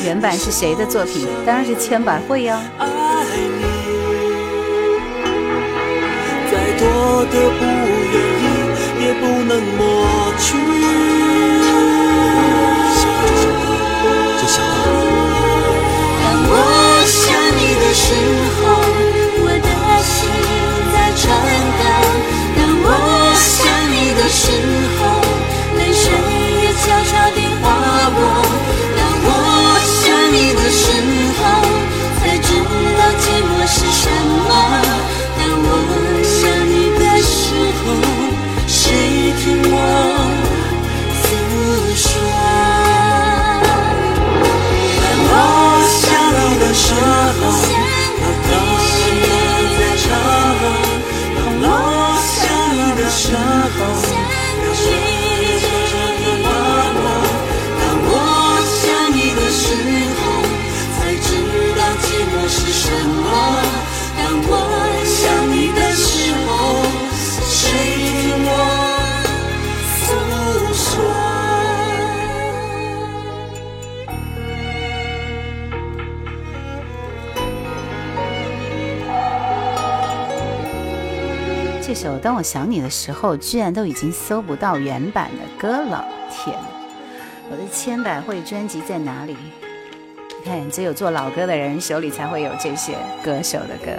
[0.03, 1.25] 原版是谁的作品？
[1.45, 2.55] 当然是千百惠哟。
[12.95, 13.61] 想这首歌，
[14.41, 14.57] 就想
[17.57, 17.59] 你。
[82.31, 86.01] 当我想你的时候，居然都已经搜不到原版的歌了！
[86.31, 86.57] 天，
[87.51, 89.33] 我的千百惠专辑在哪里？
[90.39, 93.91] 你看，只有做老歌的人手里才会有这些歌手的歌。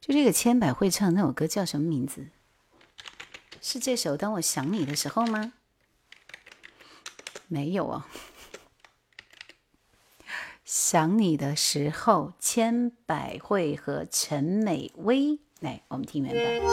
[0.00, 2.24] 就这个千百惠唱的那首歌叫什么名字？
[3.62, 5.52] 是这首《当我想你的时候》吗？
[7.46, 8.06] 没有啊。
[10.64, 16.72] 想你的时候，千百惠和陈美薇来，我们听原版。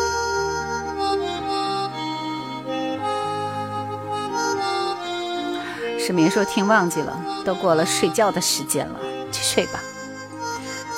[5.99, 8.99] 是明说听忘记了，都过了睡觉的时间了，
[9.31, 9.79] 去睡吧。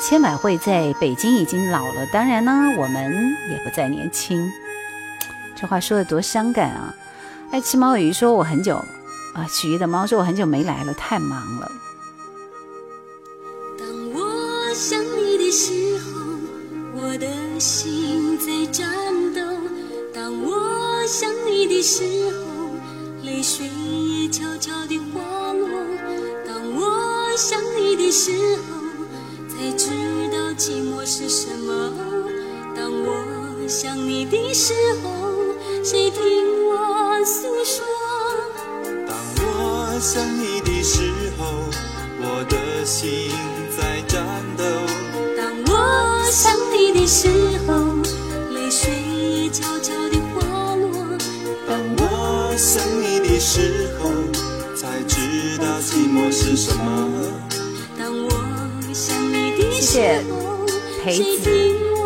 [0.01, 4.41] 千百惠在北京已经老了，当然呢，我们也不再年轻。
[5.61, 6.91] 这话说的多伤感啊！
[7.51, 11.29] 爱吃猫鱼说：“我很久啊。”其余的猫说：“我很久没来了，太忙
[11.59, 11.71] 了。”
[13.79, 16.19] 当我想你的时候，
[16.95, 17.27] 我的
[17.59, 18.83] 心在颤
[19.35, 19.39] 抖；
[20.11, 22.71] 当我想你的时候，
[23.23, 23.69] 泪水
[24.31, 25.21] 悄悄地滑
[25.53, 25.67] 落；
[26.43, 28.81] 当我想你的时候，
[29.47, 29.91] 才知
[30.31, 31.93] 道寂寞是什么；
[32.75, 34.73] 当我想你的时
[35.03, 35.30] 候。
[35.83, 36.21] 谁听
[36.67, 37.83] 我诉说？
[39.07, 41.01] 当我想你的时
[41.39, 41.43] 候，
[42.19, 43.31] 我的心
[43.75, 44.23] 在颤
[44.55, 44.63] 抖。
[45.35, 47.27] 当我想你的时
[47.65, 47.95] 候，
[48.53, 48.93] 泪水
[49.51, 51.17] 悄悄地滑落。
[51.67, 54.11] 当我想你的时候，
[54.75, 57.11] 才知道寂寞是什么。
[57.97, 58.29] 当我
[58.93, 59.99] 想你的时
[60.31, 60.67] 候，
[61.07, 62.00] 谁听我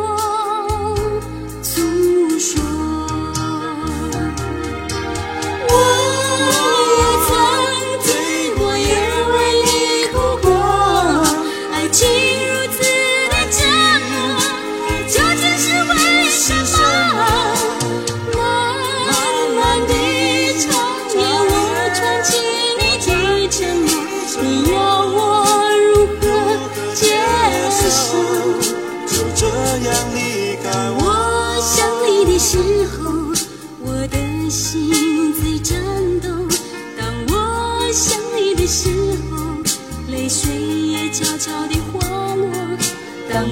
[40.27, 40.34] 当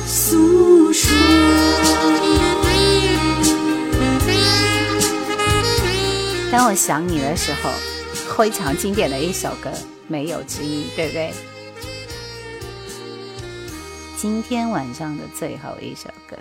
[0.07, 1.11] 诉说？
[6.49, 7.69] 当我想你的时候，
[8.37, 9.69] 非常经典的一首歌，
[10.07, 11.33] 没有之一，对不对？
[14.21, 16.37] 今天晚上的最后一首歌，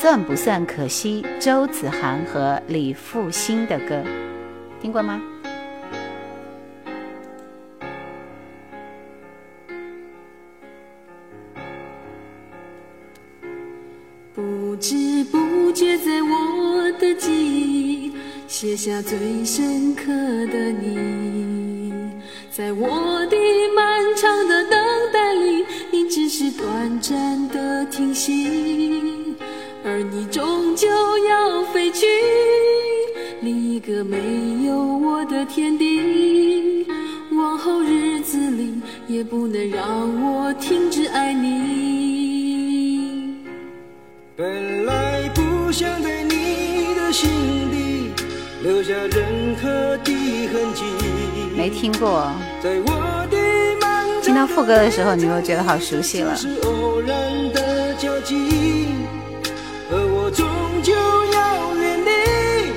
[0.00, 1.22] 算不算可惜？
[1.38, 4.02] 周子涵和李复兴的歌，
[4.80, 5.20] 听过吗？
[18.62, 20.12] 写下最深刻
[20.52, 21.90] 的你，
[22.50, 23.36] 在我的
[23.74, 24.72] 漫长的等
[25.10, 29.02] 待里，你只是短暂的停息，
[29.82, 30.86] 而你终究
[31.26, 32.04] 要飞去
[33.40, 36.86] 另一个没有我的天地。
[37.32, 38.74] 往后日子里，
[39.08, 43.26] 也不能让我停止爱你。
[44.36, 47.26] 本来不想在你的心
[47.72, 47.89] 底。
[48.62, 49.68] 留下任何
[50.04, 50.12] 的
[50.52, 50.82] 痕迹。
[51.56, 52.30] 没听过，
[54.22, 56.36] 听到副歌的时候，你会觉得好熟悉了。
[56.36, 57.08] 是偶然
[57.54, 58.84] 的交集，
[59.90, 60.46] 而我终
[60.82, 60.92] 究
[61.34, 62.68] 要远离，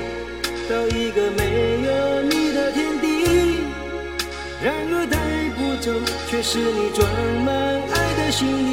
[0.70, 3.58] 到一个没有你的天地。
[4.62, 5.18] 然而带
[5.54, 5.90] 不走，
[6.30, 7.06] 却是你装
[7.44, 8.72] 满爱的行李。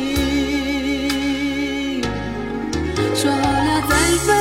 [3.15, 3.95] 说好了再
[4.27, 4.40] 分。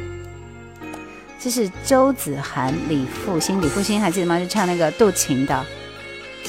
[1.43, 4.37] 这是周子涵、李复兴、李复兴还记得吗？
[4.37, 5.65] 就唱那个杜琴的，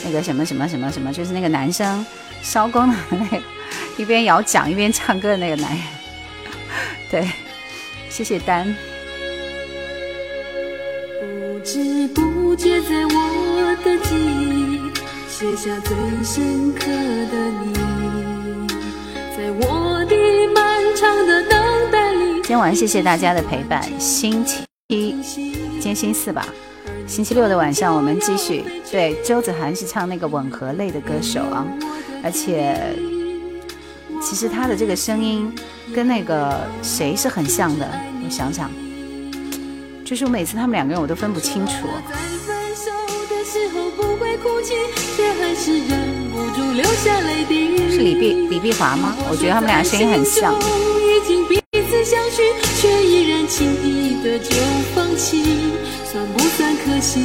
[0.04, 2.04] 那个什么什么什么什么，就是那个男生
[2.42, 3.42] 烧光那个，
[3.96, 5.80] 一边摇桨一边唱歌的那个男人。
[7.10, 7.26] 对，
[8.10, 8.66] 谢谢丹。
[11.22, 14.90] 不知不觉，在我的记忆
[15.26, 18.72] 写下最深刻的你，
[19.34, 20.14] 在我的
[20.54, 22.42] 漫长的等待里。
[22.44, 24.62] 今晚谢谢大家的陪伴，心情。
[25.84, 26.46] 星期四吧，
[27.06, 28.62] 星期六的晚上我们继续。
[28.90, 31.64] 对，周子涵是唱那个吻合类的歌手啊，
[32.22, 32.78] 而且
[34.20, 35.50] 其实他的这个声音
[35.94, 37.88] 跟那个谁是很像的，
[38.22, 38.70] 我想想，
[40.04, 41.72] 就是我每次他们两个人我都分不清楚。
[47.90, 49.14] 是李碧李碧华吗？
[49.30, 50.52] 我觉得他们俩声音很像。
[54.32, 54.48] 的就
[54.94, 55.42] 放弃，
[56.10, 57.20] 算不算可惜？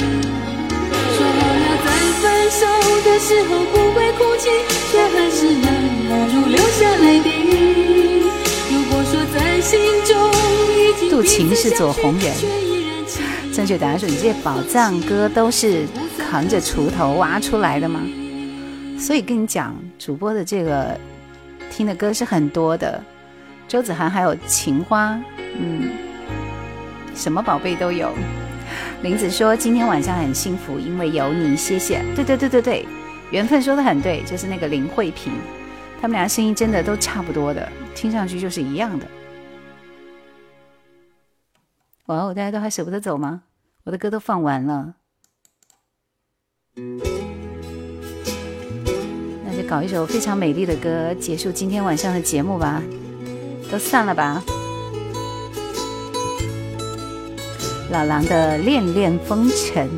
[0.00, 4.48] 说好了在分手的时候不会哭泣，
[4.90, 5.74] 却还是忍
[6.08, 8.24] 不住流下泪滴。
[8.72, 10.30] 如果说在心中
[10.82, 12.32] 已经渡情是做红人。
[13.52, 15.86] 正 确答案是：你这些宝藏歌都是
[16.18, 18.00] 扛着锄头挖出来的吗？
[18.98, 20.98] 所以跟你讲，主播的这个
[21.70, 22.98] 听的歌是很多的。
[23.72, 25.18] 周子涵还有情花，
[25.56, 25.88] 嗯，
[27.14, 28.12] 什么宝贝都有。
[29.00, 32.02] 林子说今天晚上很幸福，因为有你，谢谢。
[32.14, 32.86] 对对对对对，
[33.30, 35.32] 缘分说的很对，就是那个林慧萍，
[35.98, 39.06] 他们俩声音真的都差不多的，听上去就是一样的。
[42.08, 43.44] 哇哦，大家都还舍不得走吗？
[43.84, 44.96] 我的歌都放完了，
[46.74, 52.82] 那就搞一首非常美丽的歌结束今天晚上的节目吧。
[53.72, 54.44] 都散了吧。
[57.90, 59.88] 老狼的《恋恋风尘》，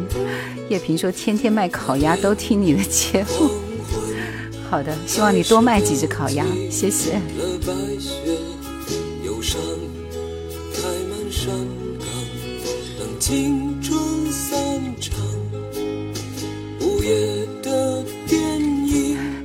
[0.68, 3.50] 叶萍说天天卖烤鸭都听你的节目。
[4.70, 7.18] 好的，希望你多卖几只烤鸭，谢谢。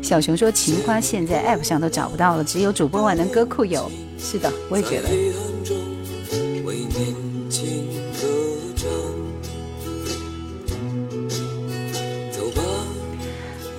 [0.04, 3.90] 小熊说情花现在 App 上都找不到了，只有主播万能歌库有。
[4.22, 5.10] 是的，我也觉得。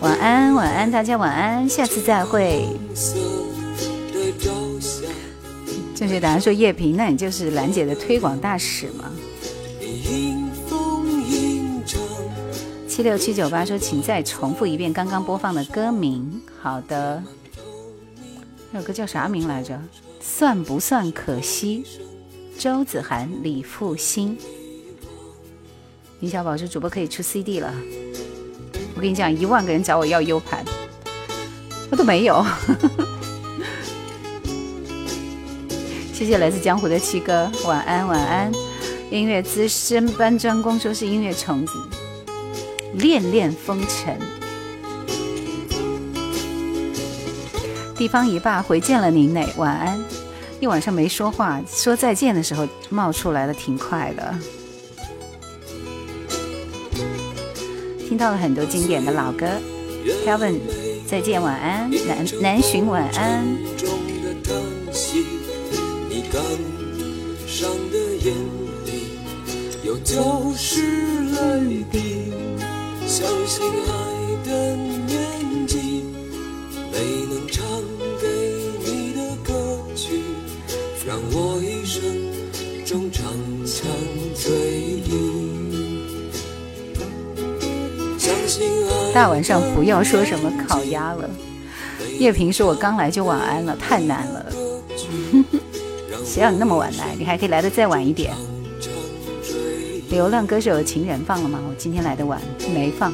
[0.01, 2.67] 晚安，晚安，大家晚安，下次再会。
[5.95, 9.13] 正确答案说：“叶萍，那你就是兰姐的推广大使嘛？”
[12.89, 17.23] 七六七九八说：“请再重复一遍刚刚播放的歌名。”好的，
[18.71, 19.79] 那首歌叫啥名来着？
[20.21, 21.83] 算不算可惜？
[22.59, 24.37] 周子涵、李复兴、
[26.21, 27.73] 李小宝，说主播可以出 CD 了。
[28.95, 30.63] 我跟你讲，一万个人找我要 U 盘，
[31.91, 32.45] 我都没有。
[36.13, 38.53] 谢谢来自江湖的七哥，晚安，晚安。
[39.11, 41.73] 音乐资深搬砖工，说是音乐虫子，
[42.97, 44.40] 恋恋风尘。
[48.01, 50.01] 地方一霸回见了您嘞，晚安。
[50.59, 54.35] 一晚上没说话，说再见的时候冒出来的挺快的。
[58.09, 59.47] 听到了很多经典的老歌，
[60.25, 60.61] 《k e v i n
[61.07, 63.47] 再见、晚安、南南寻晚安。
[66.09, 66.23] 你。
[71.91, 71.99] 的
[73.07, 74.90] 相信爱
[89.13, 91.29] 大晚上不要说什么烤鸭了，
[92.19, 94.47] 叶萍说我刚来就晚安了，太难了。
[96.25, 97.15] 谁让你那么晚来？
[97.19, 98.33] 你还可以来的再晚一点。
[100.11, 101.61] 流浪歌手的情人放了吗？
[101.69, 102.41] 我今天来的晚，
[102.73, 103.13] 没放。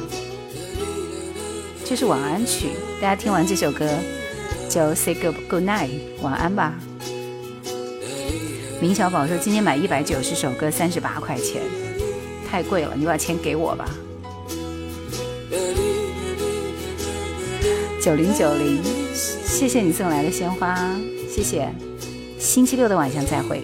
[1.83, 2.69] 这是晚安曲，
[3.01, 3.89] 大家听完这首歌
[4.69, 5.89] 就 say good good night，
[6.21, 6.73] 晚安吧。
[8.79, 11.63] 明小宝说：“今天买一百九十首歌三十八块钱，
[12.49, 13.89] 太贵了，你把钱给我吧。”
[18.01, 18.81] 九零九零，
[19.15, 20.75] 谢谢你送来的鲜花，
[21.27, 21.67] 谢谢。
[22.39, 23.63] 星期六的晚上再会，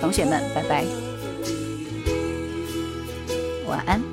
[0.00, 0.84] 同学们，拜拜，
[3.66, 4.11] 晚安。